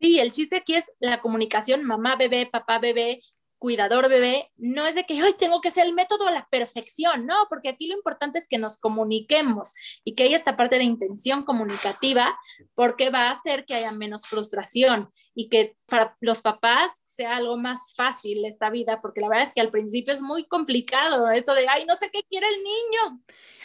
Sí, 0.00 0.18
el 0.20 0.30
chiste 0.32 0.56
aquí 0.56 0.74
es 0.74 0.92
la 1.00 1.20
comunicación 1.20 1.84
mamá, 1.84 2.16
bebé, 2.16 2.46
papá, 2.46 2.78
bebé, 2.78 3.20
cuidador 3.64 4.10
bebé, 4.10 4.50
no 4.58 4.86
es 4.86 4.94
de 4.94 5.04
que 5.04 5.22
hoy 5.22 5.32
tengo 5.38 5.62
que 5.62 5.70
ser 5.70 5.86
el 5.86 5.94
método 5.94 6.28
a 6.28 6.30
la 6.30 6.46
perfección, 6.50 7.24
no, 7.24 7.46
porque 7.48 7.70
aquí 7.70 7.86
lo 7.86 7.94
importante 7.94 8.38
es 8.38 8.46
que 8.46 8.58
nos 8.58 8.78
comuniquemos 8.78 9.74
y 10.04 10.14
que 10.14 10.24
haya 10.24 10.36
esta 10.36 10.54
parte 10.54 10.76
de 10.76 10.84
intención 10.84 11.44
comunicativa, 11.44 12.38
porque 12.74 13.08
va 13.08 13.28
a 13.28 13.30
hacer 13.30 13.64
que 13.64 13.72
haya 13.72 13.90
menos 13.90 14.26
frustración 14.26 15.08
y 15.34 15.48
que 15.48 15.78
para 15.86 16.14
los 16.20 16.42
papás 16.42 17.00
sea 17.04 17.36
algo 17.36 17.56
más 17.56 17.94
fácil 17.96 18.44
esta 18.44 18.68
vida, 18.68 19.00
porque 19.00 19.22
la 19.22 19.30
verdad 19.30 19.46
es 19.46 19.54
que 19.54 19.62
al 19.62 19.70
principio 19.70 20.12
es 20.12 20.20
muy 20.20 20.44
complicado 20.44 21.30
esto 21.30 21.54
de, 21.54 21.66
ay, 21.66 21.86
no 21.86 21.96
sé 21.96 22.10
qué 22.12 22.22
quiere 22.28 22.46
el 22.46 22.62
niño. 22.62 23.22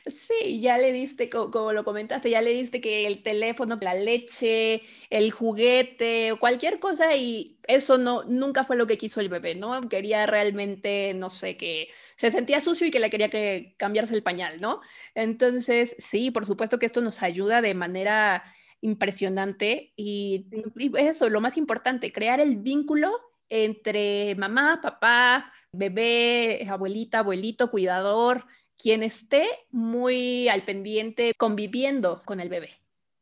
Sí, 0.09 0.59
ya 0.61 0.77
le 0.77 0.91
diste, 0.91 1.29
como, 1.29 1.73
lo 1.73 1.83
comentaste, 1.83 2.29
ya 2.29 2.41
le 2.41 2.51
diste 2.51 2.81
que 2.81 3.05
el 3.05 3.21
teléfono, 3.21 3.77
la 3.81 3.93
leche, 3.93 4.81
el 5.09 5.29
juguete, 5.31 6.33
cualquier 6.39 6.79
cosa 6.79 7.15
y 7.15 7.59
eso 7.67 7.97
no, 7.97 8.23
nunca 8.23 8.63
fue 8.63 8.75
lo 8.75 8.87
que 8.87 8.97
quiso 8.97 9.19
el 9.21 9.29
bebé, 9.29 9.55
¿no? 9.55 9.81
Quería 9.87 10.25
realmente, 10.25 11.13
no 11.13 11.29
sé, 11.29 11.57
que 11.57 11.89
se 12.15 12.31
sentía 12.31 12.61
sucio 12.61 12.87
y 12.87 12.91
que 12.91 12.99
le 12.99 13.09
quería 13.09 13.29
que 13.29 13.75
cambiarse 13.77 14.15
el 14.15 14.23
pañal, 14.23 14.59
¿no? 14.61 14.81
Entonces, 15.13 15.95
sí, 15.99 16.31
por 16.31 16.45
supuesto 16.45 16.79
que 16.79 16.87
esto 16.87 17.01
nos 17.01 17.21
ayuda 17.21 17.61
de 17.61 17.73
manera 17.75 18.43
impresionante 18.81 19.93
y, 19.95 20.47
y 20.77 20.91
eso, 20.97 21.29
lo 21.29 21.41
más 21.41 21.57
importante, 21.57 22.11
crear 22.11 22.39
el 22.39 22.57
vínculo 22.57 23.11
entre 23.49 24.35
mamá, 24.35 24.79
papá, 24.81 25.51
bebé, 25.71 26.65
abuelita, 26.69 27.19
abuelito, 27.19 27.69
cuidador, 27.69 28.45
quien 28.79 29.03
esté 29.03 29.45
muy 29.71 30.47
al 30.47 30.63
pendiente 30.63 31.33
conviviendo 31.37 32.23
con 32.25 32.39
el 32.39 32.49
bebé. 32.49 32.71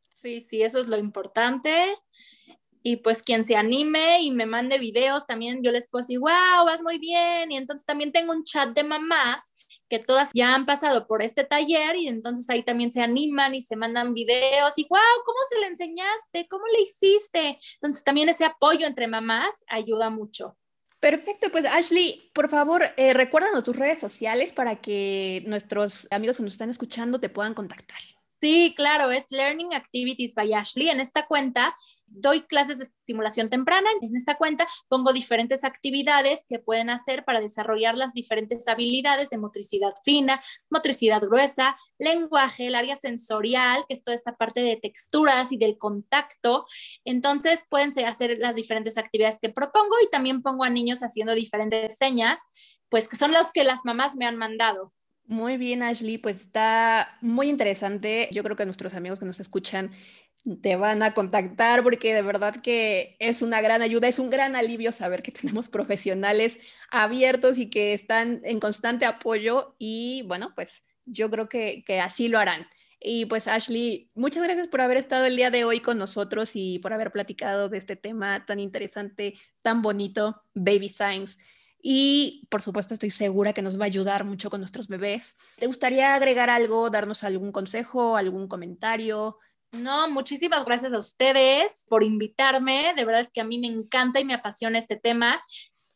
Sí, 0.08 0.40
sí, 0.40 0.62
eso 0.62 0.78
es 0.78 0.86
lo 0.86 0.96
importante. 0.96 1.94
Y 2.82 2.98
pues 2.98 3.22
quien 3.22 3.44
se 3.44 3.56
anime 3.56 4.22
y 4.22 4.30
me 4.30 4.46
mande 4.46 4.78
videos, 4.78 5.26
también 5.26 5.62
yo 5.62 5.72
les 5.72 5.88
puedo 5.88 6.02
decir, 6.02 6.20
wow, 6.20 6.64
vas 6.64 6.82
muy 6.82 6.98
bien. 6.98 7.50
Y 7.50 7.56
entonces 7.56 7.84
también 7.84 8.12
tengo 8.12 8.32
un 8.32 8.44
chat 8.44 8.70
de 8.70 8.84
mamás 8.84 9.52
que 9.88 9.98
todas 9.98 10.30
ya 10.32 10.54
han 10.54 10.64
pasado 10.64 11.06
por 11.06 11.22
este 11.22 11.44
taller 11.44 11.96
y 11.96 12.08
entonces 12.08 12.48
ahí 12.50 12.62
también 12.62 12.90
se 12.90 13.02
animan 13.02 13.54
y 13.54 13.60
se 13.60 13.76
mandan 13.76 14.14
videos 14.14 14.76
y, 14.76 14.86
wow, 14.88 15.00
¿cómo 15.24 15.38
se 15.48 15.60
le 15.60 15.66
enseñaste? 15.66 16.46
¿Cómo 16.48 16.64
le 16.66 16.82
hiciste? 16.82 17.58
Entonces 17.74 18.04
también 18.04 18.28
ese 18.28 18.44
apoyo 18.44 18.86
entre 18.86 19.08
mamás 19.08 19.64
ayuda 19.66 20.10
mucho. 20.10 20.56
Perfecto, 21.00 21.50
pues 21.52 21.64
Ashley, 21.64 22.30
por 22.34 22.48
favor, 22.48 22.82
eh, 22.96 23.14
recuérdanos 23.14 23.62
tus 23.62 23.76
redes 23.76 24.00
sociales 24.00 24.52
para 24.52 24.76
que 24.76 25.44
nuestros 25.46 26.08
amigos 26.10 26.38
que 26.38 26.42
nos 26.42 26.54
están 26.54 26.70
escuchando 26.70 27.20
te 27.20 27.28
puedan 27.28 27.54
contactar. 27.54 28.00
Sí, 28.40 28.72
claro, 28.76 29.10
es 29.10 29.32
Learning 29.32 29.74
Activities 29.74 30.36
by 30.36 30.54
Ashley. 30.54 30.88
En 30.90 31.00
esta 31.00 31.26
cuenta 31.26 31.74
doy 32.06 32.42
clases 32.42 32.78
de 32.78 32.84
estimulación 32.84 33.50
temprana. 33.50 33.88
En 34.00 34.14
esta 34.14 34.36
cuenta 34.36 34.64
pongo 34.88 35.12
diferentes 35.12 35.64
actividades 35.64 36.44
que 36.46 36.60
pueden 36.60 36.88
hacer 36.88 37.24
para 37.24 37.40
desarrollar 37.40 37.96
las 37.96 38.14
diferentes 38.14 38.68
habilidades 38.68 39.30
de 39.30 39.38
motricidad 39.38 39.92
fina, 40.04 40.40
motricidad 40.70 41.20
gruesa, 41.20 41.76
lenguaje, 41.98 42.68
el 42.68 42.76
área 42.76 42.94
sensorial, 42.94 43.82
que 43.88 43.94
es 43.94 44.04
toda 44.04 44.14
esta 44.14 44.36
parte 44.36 44.60
de 44.60 44.76
texturas 44.76 45.50
y 45.50 45.58
del 45.58 45.76
contacto. 45.76 46.64
Entonces 47.04 47.64
pueden 47.68 47.90
hacer 48.06 48.38
las 48.38 48.54
diferentes 48.54 48.98
actividades 48.98 49.40
que 49.40 49.48
propongo 49.48 49.96
y 50.00 50.10
también 50.10 50.42
pongo 50.42 50.62
a 50.62 50.70
niños 50.70 51.02
haciendo 51.02 51.34
diferentes 51.34 51.96
señas, 51.96 52.78
pues 52.88 53.08
que 53.08 53.16
son 53.16 53.32
los 53.32 53.50
que 53.50 53.64
las 53.64 53.84
mamás 53.84 54.14
me 54.16 54.26
han 54.26 54.36
mandado. 54.36 54.92
Muy 55.28 55.58
bien, 55.58 55.82
Ashley, 55.82 56.16
pues 56.16 56.36
está 56.36 57.18
muy 57.20 57.50
interesante. 57.50 58.30
Yo 58.32 58.42
creo 58.42 58.56
que 58.56 58.64
nuestros 58.64 58.94
amigos 58.94 59.18
que 59.18 59.26
nos 59.26 59.40
escuchan 59.40 59.90
te 60.62 60.76
van 60.76 61.02
a 61.02 61.12
contactar 61.12 61.82
porque 61.82 62.14
de 62.14 62.22
verdad 62.22 62.56
que 62.62 63.14
es 63.18 63.42
una 63.42 63.60
gran 63.60 63.82
ayuda, 63.82 64.08
es 64.08 64.18
un 64.18 64.30
gran 64.30 64.56
alivio 64.56 64.90
saber 64.90 65.22
que 65.22 65.30
tenemos 65.32 65.68
profesionales 65.68 66.56
abiertos 66.90 67.58
y 67.58 67.68
que 67.68 67.92
están 67.92 68.40
en 68.44 68.58
constante 68.58 69.04
apoyo 69.04 69.76
y 69.78 70.22
bueno, 70.26 70.52
pues 70.54 70.82
yo 71.04 71.30
creo 71.30 71.46
que, 71.46 71.84
que 71.86 72.00
así 72.00 72.28
lo 72.28 72.38
harán. 72.38 72.66
Y 72.98 73.26
pues 73.26 73.48
Ashley, 73.48 74.08
muchas 74.14 74.42
gracias 74.42 74.68
por 74.68 74.80
haber 74.80 74.96
estado 74.96 75.26
el 75.26 75.36
día 75.36 75.50
de 75.50 75.64
hoy 75.64 75.80
con 75.80 75.98
nosotros 75.98 76.52
y 76.54 76.78
por 76.78 76.94
haber 76.94 77.12
platicado 77.12 77.68
de 77.68 77.76
este 77.76 77.96
tema 77.96 78.46
tan 78.46 78.60
interesante, 78.60 79.34
tan 79.60 79.82
bonito, 79.82 80.42
Baby 80.54 80.88
Science. 80.88 81.36
Y 81.80 82.46
por 82.50 82.62
supuesto 82.62 82.94
estoy 82.94 83.10
segura 83.10 83.52
que 83.52 83.62
nos 83.62 83.78
va 83.78 83.84
a 83.84 83.86
ayudar 83.86 84.24
mucho 84.24 84.50
con 84.50 84.60
nuestros 84.60 84.88
bebés. 84.88 85.36
¿Te 85.58 85.66
gustaría 85.66 86.14
agregar 86.14 86.50
algo, 86.50 86.90
darnos 86.90 87.24
algún 87.24 87.52
consejo, 87.52 88.16
algún 88.16 88.48
comentario 88.48 89.38
No, 89.72 90.08
muchísimas 90.10 90.64
gracias 90.64 90.92
a 90.92 90.98
ustedes 90.98 91.86
por 91.88 92.02
invitarme. 92.02 92.94
De 92.96 93.04
verdad 93.04 93.20
es 93.20 93.30
que 93.30 93.40
a 93.40 93.44
mí 93.44 93.58
me 93.58 93.68
encanta 93.68 94.18
y 94.20 94.24
me 94.24 94.34
apasiona 94.34 94.78
este 94.78 94.96
tema 94.96 95.40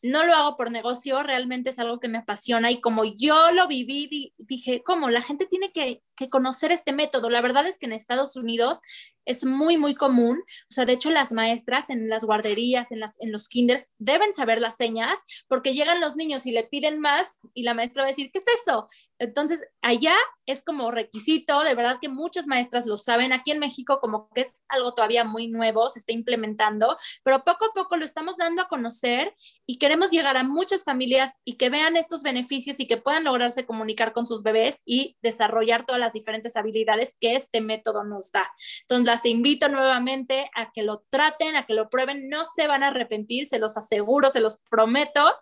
no 0.03 0.25
lo 0.25 0.35
hago 0.35 0.57
por 0.57 0.71
negocio, 0.71 1.23
realmente 1.23 1.71
es 1.71 1.79
algo 1.79 2.01
que 2.01 2.09
me 2.09 2.19
apasiona 2.19 2.71
y 2.71 2.81
como 2.81 3.05
yo 3.05 3.53
lo 3.53 3.69
viví, 3.69 4.35
dije, 4.37 4.83
¿cómo? 4.85 5.09
La 5.11 5.23
gente 5.23 5.47
tiene 5.47 5.71
que, 5.73 6.03
conocer 6.31 6.73
este 6.73 6.93
método. 6.93 7.31
La 7.31 7.41
verdad 7.41 7.67
es 7.67 7.79
que 7.79 7.87
en 7.87 7.93
Estados 7.93 8.37
Unidos 8.37 8.81
es 9.25 9.45
muy, 9.45 9.79
muy 9.79 9.95
común. 9.95 10.43
O 10.69 10.73
sea, 10.73 10.85
de 10.85 10.95
hecho, 10.95 11.11
las 11.11 11.33
maestras 11.33 11.91
en 11.91 12.09
las 12.09 12.25
guarderías, 12.25 12.93
en, 12.93 13.01
las, 13.01 13.15
en 13.21 13.33
los 13.33 13.49
kinders, 13.49 13.91
deben 13.99 14.35
saber 14.35 14.61
las 14.61 14.77
señas 14.77 15.21
porque 15.49 15.75
llegan 15.75 16.01
los 16.01 16.17
niños 16.17 16.47
y 16.47 16.53
le 16.53 16.65
piden 16.65 17.01
más 17.01 17.37
y 17.55 17.63
la 17.63 17.75
maestra 17.75 18.03
va 18.03 18.07
a 18.09 18.11
decir, 18.11 18.31
¿qué 18.33 18.39
es 18.39 18.45
eso? 18.63 18.87
Entonces, 19.19 19.65
allá 19.81 20.15
es 20.47 20.65
como 20.65 20.91
requisito, 20.91 21.63
de 21.63 21.75
verdad 21.75 21.99
que 22.01 22.09
muchas 22.09 22.47
maestras 22.47 22.87
lo 22.87 22.97
saben. 22.97 23.33
Aquí 23.33 23.53
en 23.53 23.61
México 23.61 24.01
como 24.01 24.29
que 24.35 24.41
es 24.43 24.63
algo 24.69 24.95
todavía 24.95 25.25
muy 25.25 25.49
nuevo, 25.49 25.89
se 25.89 26.01
está 26.01 26.13
implementando, 26.13 26.97
pero 27.23 27.45
poco 27.45 27.67
a 27.67 27.73
poco 27.73 27.97
lo 27.97 28.05
estamos 28.05 28.37
dando 28.37 28.63
a 28.63 28.69
conocer 28.69 29.33
y 29.67 29.79
queremos 29.79 30.11
llegar 30.11 30.37
a 30.37 30.43
muchas 30.43 30.85
familias 30.85 31.37
y 31.45 31.55
que 31.55 31.71
vean 31.71 31.97
estos 31.97 32.23
beneficios 32.23 32.81
y 32.81 32.87
que 32.87 32.97
puedan 32.97 33.25
lograrse 33.25 33.67
comunicar 33.67 34.13
con 34.13 34.27
sus 34.27 34.43
bebés 34.43 34.83
y 34.85 35.17
desarrollar 35.23 35.87
todas 35.87 36.01
las 36.01 36.12
diferentes 36.13 36.57
habilidades 36.57 37.17
que 37.21 37.35
este 37.35 37.61
método 37.61 38.05
nos 38.05 38.31
da. 38.33 38.43
Entonces, 38.83 39.07
las 39.07 39.27
invito 39.27 39.69
nuevamente 39.69 40.51
a 40.55 40.73
que 40.73 40.83
lo 40.83 41.05
traten, 41.11 41.57
a 41.57 41.67
que 41.67 41.75
lo 41.75 41.89
prueben, 41.89 42.29
no 42.29 42.45
se 42.45 42.67
van 42.67 42.83
a 42.83 42.89
arrepentir, 42.89 43.47
se 43.47 43.59
los 43.59 43.77
aseguro, 43.77 44.31
se 44.31 44.41
los 44.41 44.59
prometo. 44.71 45.35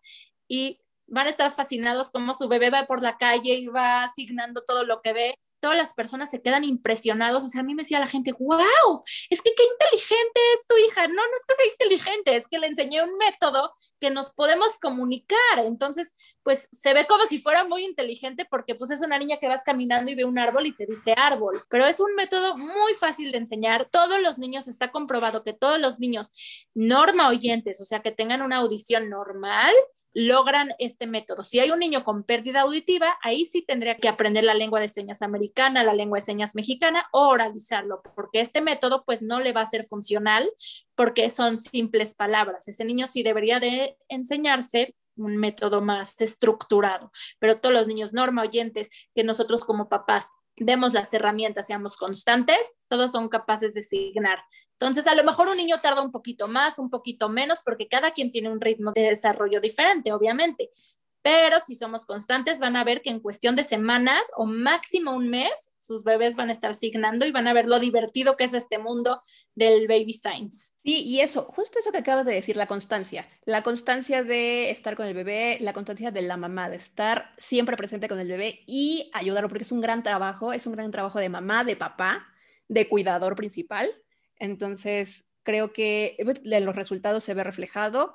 Y 0.48 0.80
van 1.06 1.26
a 1.26 1.30
estar 1.30 1.50
fascinados 1.50 2.10
como 2.10 2.34
su 2.34 2.48
bebé 2.48 2.70
va 2.70 2.86
por 2.86 3.02
la 3.02 3.16
calle 3.18 3.54
y 3.54 3.66
va 3.66 4.04
asignando 4.04 4.62
todo 4.66 4.84
lo 4.84 5.02
que 5.02 5.12
ve 5.12 5.34
todas 5.60 5.76
las 5.76 5.94
personas 5.94 6.30
se 6.30 6.42
quedan 6.42 6.64
impresionados. 6.64 7.44
O 7.44 7.48
sea, 7.48 7.60
a 7.60 7.64
mí 7.64 7.74
me 7.74 7.82
decía 7.82 7.98
la 7.98 8.06
gente, 8.06 8.32
wow, 8.32 9.02
es 9.28 9.42
que 9.42 9.52
qué 9.54 9.62
inteligente 9.62 10.40
es 10.54 10.66
tu 10.66 10.76
hija. 10.76 11.06
No, 11.06 11.14
no 11.14 11.34
es 11.34 11.46
que 11.46 11.54
sea 11.54 11.72
inteligente, 11.72 12.36
es 12.36 12.48
que 12.48 12.58
le 12.58 12.66
enseñé 12.66 13.02
un 13.02 13.16
método 13.16 13.72
que 14.00 14.10
nos 14.10 14.30
podemos 14.30 14.78
comunicar. 14.78 15.58
Entonces, 15.58 16.36
pues 16.42 16.68
se 16.72 16.94
ve 16.94 17.06
como 17.06 17.24
si 17.26 17.40
fuera 17.40 17.64
muy 17.64 17.84
inteligente 17.84 18.46
porque 18.50 18.74
pues 18.74 18.90
es 18.90 19.02
una 19.02 19.18
niña 19.18 19.36
que 19.36 19.48
vas 19.48 19.62
caminando 19.62 20.10
y 20.10 20.14
ve 20.14 20.24
un 20.24 20.38
árbol 20.38 20.66
y 20.66 20.72
te 20.72 20.86
dice 20.86 21.14
árbol. 21.16 21.64
Pero 21.68 21.86
es 21.86 22.00
un 22.00 22.14
método 22.14 22.56
muy 22.56 22.94
fácil 22.94 23.30
de 23.32 23.38
enseñar. 23.38 23.88
Todos 23.90 24.20
los 24.20 24.38
niños, 24.38 24.68
está 24.68 24.90
comprobado 24.90 25.44
que 25.44 25.52
todos 25.52 25.78
los 25.78 25.98
niños 25.98 26.30
norma 26.74 27.28
oyentes, 27.28 27.80
o 27.80 27.84
sea, 27.84 28.00
que 28.00 28.12
tengan 28.12 28.42
una 28.42 28.56
audición 28.56 29.08
normal, 29.08 29.74
logran 30.12 30.74
este 30.78 31.06
método. 31.06 31.42
Si 31.42 31.60
hay 31.60 31.70
un 31.70 31.78
niño 31.78 32.04
con 32.04 32.24
pérdida 32.24 32.62
auditiva, 32.62 33.18
ahí 33.22 33.44
sí 33.44 33.62
tendría 33.62 33.96
que 33.96 34.08
aprender 34.08 34.44
la 34.44 34.54
lengua 34.54 34.80
de 34.80 34.88
señas 34.88 35.22
americana, 35.22 35.84
la 35.84 35.94
lengua 35.94 36.18
de 36.18 36.24
señas 36.24 36.54
mexicana 36.54 37.08
o 37.12 37.28
oralizarlo, 37.28 38.02
porque 38.14 38.40
este 38.40 38.60
método 38.60 39.04
pues 39.04 39.22
no 39.22 39.40
le 39.40 39.52
va 39.52 39.60
a 39.62 39.66
ser 39.66 39.84
funcional 39.84 40.50
porque 40.94 41.30
son 41.30 41.56
simples 41.56 42.14
palabras. 42.14 42.66
Ese 42.68 42.84
niño 42.84 43.06
sí 43.06 43.22
debería 43.22 43.60
de 43.60 43.96
enseñarse 44.08 44.94
un 45.16 45.36
método 45.36 45.80
más 45.80 46.20
estructurado, 46.20 47.10
pero 47.38 47.60
todos 47.60 47.74
los 47.74 47.86
niños 47.86 48.12
norma 48.12 48.42
oyentes 48.42 48.88
que 49.14 49.24
nosotros 49.24 49.64
como 49.64 49.88
papás 49.88 50.28
demos 50.60 50.92
las 50.92 51.12
herramientas, 51.12 51.66
seamos 51.66 51.96
constantes, 51.96 52.76
todos 52.88 53.10
son 53.10 53.28
capaces 53.28 53.74
de 53.74 53.82
signar. 53.82 54.38
Entonces, 54.72 55.06
a 55.06 55.14
lo 55.14 55.24
mejor 55.24 55.48
un 55.48 55.56
niño 55.56 55.80
tarda 55.80 56.02
un 56.02 56.12
poquito 56.12 56.48
más, 56.48 56.78
un 56.78 56.90
poquito 56.90 57.28
menos, 57.28 57.62
porque 57.64 57.88
cada 57.88 58.12
quien 58.12 58.30
tiene 58.30 58.50
un 58.50 58.60
ritmo 58.60 58.92
de 58.92 59.02
desarrollo 59.02 59.60
diferente, 59.60 60.12
obviamente 60.12 60.70
pero 61.22 61.60
si 61.60 61.74
somos 61.74 62.06
constantes 62.06 62.58
van 62.58 62.76
a 62.76 62.84
ver 62.84 63.02
que 63.02 63.10
en 63.10 63.20
cuestión 63.20 63.56
de 63.56 63.64
semanas 63.64 64.22
o 64.36 64.46
máximo 64.46 65.14
un 65.14 65.28
mes, 65.28 65.70
sus 65.78 66.04
bebés 66.04 66.36
van 66.36 66.48
a 66.48 66.52
estar 66.52 66.74
signando 66.74 67.26
y 67.26 67.30
van 67.30 67.48
a 67.48 67.52
ver 67.52 67.66
lo 67.66 67.78
divertido 67.78 68.36
que 68.36 68.44
es 68.44 68.54
este 68.54 68.78
mundo 68.78 69.20
del 69.54 69.86
baby 69.86 70.12
science. 70.12 70.74
Sí, 70.84 71.02
y 71.04 71.20
eso, 71.20 71.44
justo 71.44 71.78
eso 71.78 71.92
que 71.92 71.98
acabas 71.98 72.26
de 72.26 72.34
decir, 72.34 72.56
la 72.56 72.66
constancia, 72.66 73.28
la 73.44 73.62
constancia 73.62 74.22
de 74.22 74.70
estar 74.70 74.96
con 74.96 75.06
el 75.06 75.14
bebé, 75.14 75.58
la 75.60 75.72
constancia 75.72 76.10
de 76.10 76.22
la 76.22 76.36
mamá, 76.36 76.70
de 76.70 76.76
estar 76.76 77.34
siempre 77.38 77.76
presente 77.76 78.08
con 78.08 78.20
el 78.20 78.28
bebé 78.28 78.60
y 78.66 79.10
ayudarlo, 79.12 79.48
porque 79.48 79.64
es 79.64 79.72
un 79.72 79.80
gran 79.80 80.02
trabajo, 80.02 80.52
es 80.52 80.66
un 80.66 80.72
gran 80.72 80.90
trabajo 80.90 81.18
de 81.18 81.28
mamá, 81.28 81.64
de 81.64 81.76
papá, 81.76 82.26
de 82.68 82.88
cuidador 82.88 83.36
principal. 83.36 83.90
Entonces, 84.36 85.24
creo 85.42 85.72
que 85.72 86.16
en 86.18 86.64
los 86.64 86.76
resultados 86.76 87.24
se 87.24 87.34
ve 87.34 87.44
reflejado 87.44 88.14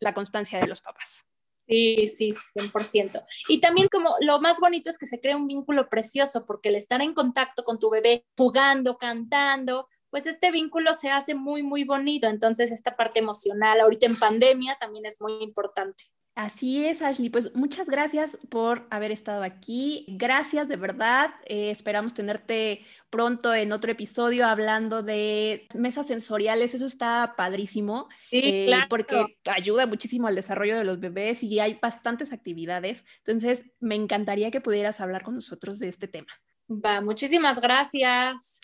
la 0.00 0.14
constancia 0.14 0.58
de 0.58 0.66
los 0.66 0.80
papás. 0.80 1.24
Sí, 1.68 2.08
sí, 2.08 2.32
100%. 2.54 3.22
Y 3.46 3.60
también 3.60 3.88
como 3.88 4.14
lo 4.20 4.40
más 4.40 4.58
bonito 4.58 4.88
es 4.88 4.96
que 4.96 5.04
se 5.04 5.20
crea 5.20 5.36
un 5.36 5.46
vínculo 5.46 5.90
precioso, 5.90 6.46
porque 6.46 6.70
el 6.70 6.76
estar 6.76 7.02
en 7.02 7.12
contacto 7.12 7.62
con 7.62 7.78
tu 7.78 7.90
bebé, 7.90 8.24
jugando, 8.38 8.96
cantando, 8.96 9.86
pues 10.08 10.26
este 10.26 10.50
vínculo 10.50 10.94
se 10.94 11.10
hace 11.10 11.34
muy, 11.34 11.62
muy 11.62 11.84
bonito. 11.84 12.26
Entonces, 12.26 12.72
esta 12.72 12.96
parte 12.96 13.18
emocional, 13.18 13.80
ahorita 13.80 14.06
en 14.06 14.18
pandemia, 14.18 14.78
también 14.80 15.04
es 15.04 15.20
muy 15.20 15.42
importante. 15.42 16.04
Así 16.38 16.86
es, 16.86 17.02
Ashley. 17.02 17.30
Pues 17.30 17.52
muchas 17.56 17.88
gracias 17.88 18.30
por 18.48 18.86
haber 18.90 19.10
estado 19.10 19.42
aquí. 19.42 20.04
Gracias 20.06 20.68
de 20.68 20.76
verdad. 20.76 21.34
Eh, 21.46 21.72
esperamos 21.72 22.14
tenerte 22.14 22.84
pronto 23.10 23.52
en 23.52 23.72
otro 23.72 23.90
episodio 23.90 24.46
hablando 24.46 25.02
de 25.02 25.66
mesas 25.74 26.06
sensoriales. 26.06 26.74
Eso 26.74 26.86
está 26.86 27.34
padrísimo. 27.36 28.08
Sí, 28.30 28.40
eh, 28.44 28.64
claro. 28.68 28.86
Porque 28.88 29.36
ayuda 29.46 29.86
muchísimo 29.86 30.28
al 30.28 30.36
desarrollo 30.36 30.78
de 30.78 30.84
los 30.84 31.00
bebés 31.00 31.42
y 31.42 31.58
hay 31.58 31.76
bastantes 31.82 32.32
actividades. 32.32 33.04
Entonces, 33.26 33.64
me 33.80 33.96
encantaría 33.96 34.52
que 34.52 34.60
pudieras 34.60 35.00
hablar 35.00 35.24
con 35.24 35.34
nosotros 35.34 35.80
de 35.80 35.88
este 35.88 36.06
tema. 36.06 36.30
Va, 36.70 37.00
muchísimas 37.00 37.60
gracias. 37.60 38.60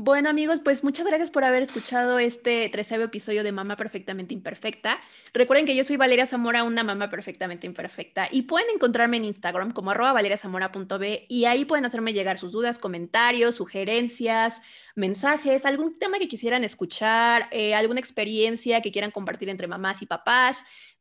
Bueno 0.00 0.30
amigos, 0.30 0.60
pues 0.62 0.84
muchas 0.84 1.04
gracias 1.04 1.32
por 1.32 1.42
haber 1.42 1.64
escuchado 1.64 2.20
este 2.20 2.68
treceavo 2.68 3.02
episodio 3.02 3.42
de 3.42 3.50
Mamá 3.50 3.74
Perfectamente 3.74 4.32
Imperfecta. 4.32 5.00
Recuerden 5.34 5.66
que 5.66 5.74
yo 5.74 5.82
soy 5.82 5.96
Valeria 5.96 6.24
Zamora, 6.24 6.62
una 6.62 6.84
mamá 6.84 7.10
perfectamente 7.10 7.66
imperfecta, 7.66 8.28
y 8.30 8.42
pueden 8.42 8.68
encontrarme 8.72 9.16
en 9.16 9.24
Instagram 9.24 9.72
como 9.72 9.90
arroba 9.90 10.12
valeriazamora.b 10.12 11.24
y 11.28 11.46
ahí 11.46 11.64
pueden 11.64 11.84
hacerme 11.84 12.12
llegar 12.12 12.38
sus 12.38 12.52
dudas, 12.52 12.78
comentarios, 12.78 13.56
sugerencias, 13.56 14.62
mensajes, 14.94 15.66
algún 15.66 15.96
tema 15.96 16.20
que 16.20 16.28
quisieran 16.28 16.62
escuchar, 16.62 17.48
eh, 17.50 17.74
alguna 17.74 17.98
experiencia 17.98 18.80
que 18.80 18.92
quieran 18.92 19.10
compartir 19.10 19.48
entre 19.48 19.66
mamás 19.66 20.00
y 20.00 20.06
papás. 20.06 20.58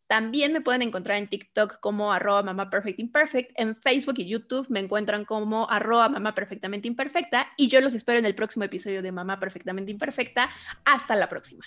También 0.07 0.53
me 0.53 0.61
pueden 0.61 0.81
encontrar 0.81 1.17
en 1.17 1.27
TikTok 1.27 1.79
como 1.79 2.11
arroba 2.11 2.43
mamá 2.43 2.69
perfect 2.69 2.99
imperfect. 2.99 3.51
En 3.55 3.75
Facebook 3.75 4.15
y 4.17 4.27
YouTube 4.27 4.65
me 4.69 4.79
encuentran 4.79 5.25
como 5.25 5.69
arroba 5.69 6.09
mamá 6.09 6.33
perfectamente 6.33 6.87
imperfecta. 6.87 7.47
Y 7.57 7.67
yo 7.67 7.81
los 7.81 7.93
espero 7.93 8.19
en 8.19 8.25
el 8.25 8.35
próximo 8.35 8.63
episodio 8.63 9.01
de 9.01 9.11
Mamá 9.11 9.39
Perfectamente 9.39 9.91
Imperfecta. 9.91 10.49
Hasta 10.85 11.15
la 11.15 11.27
próxima. 11.27 11.65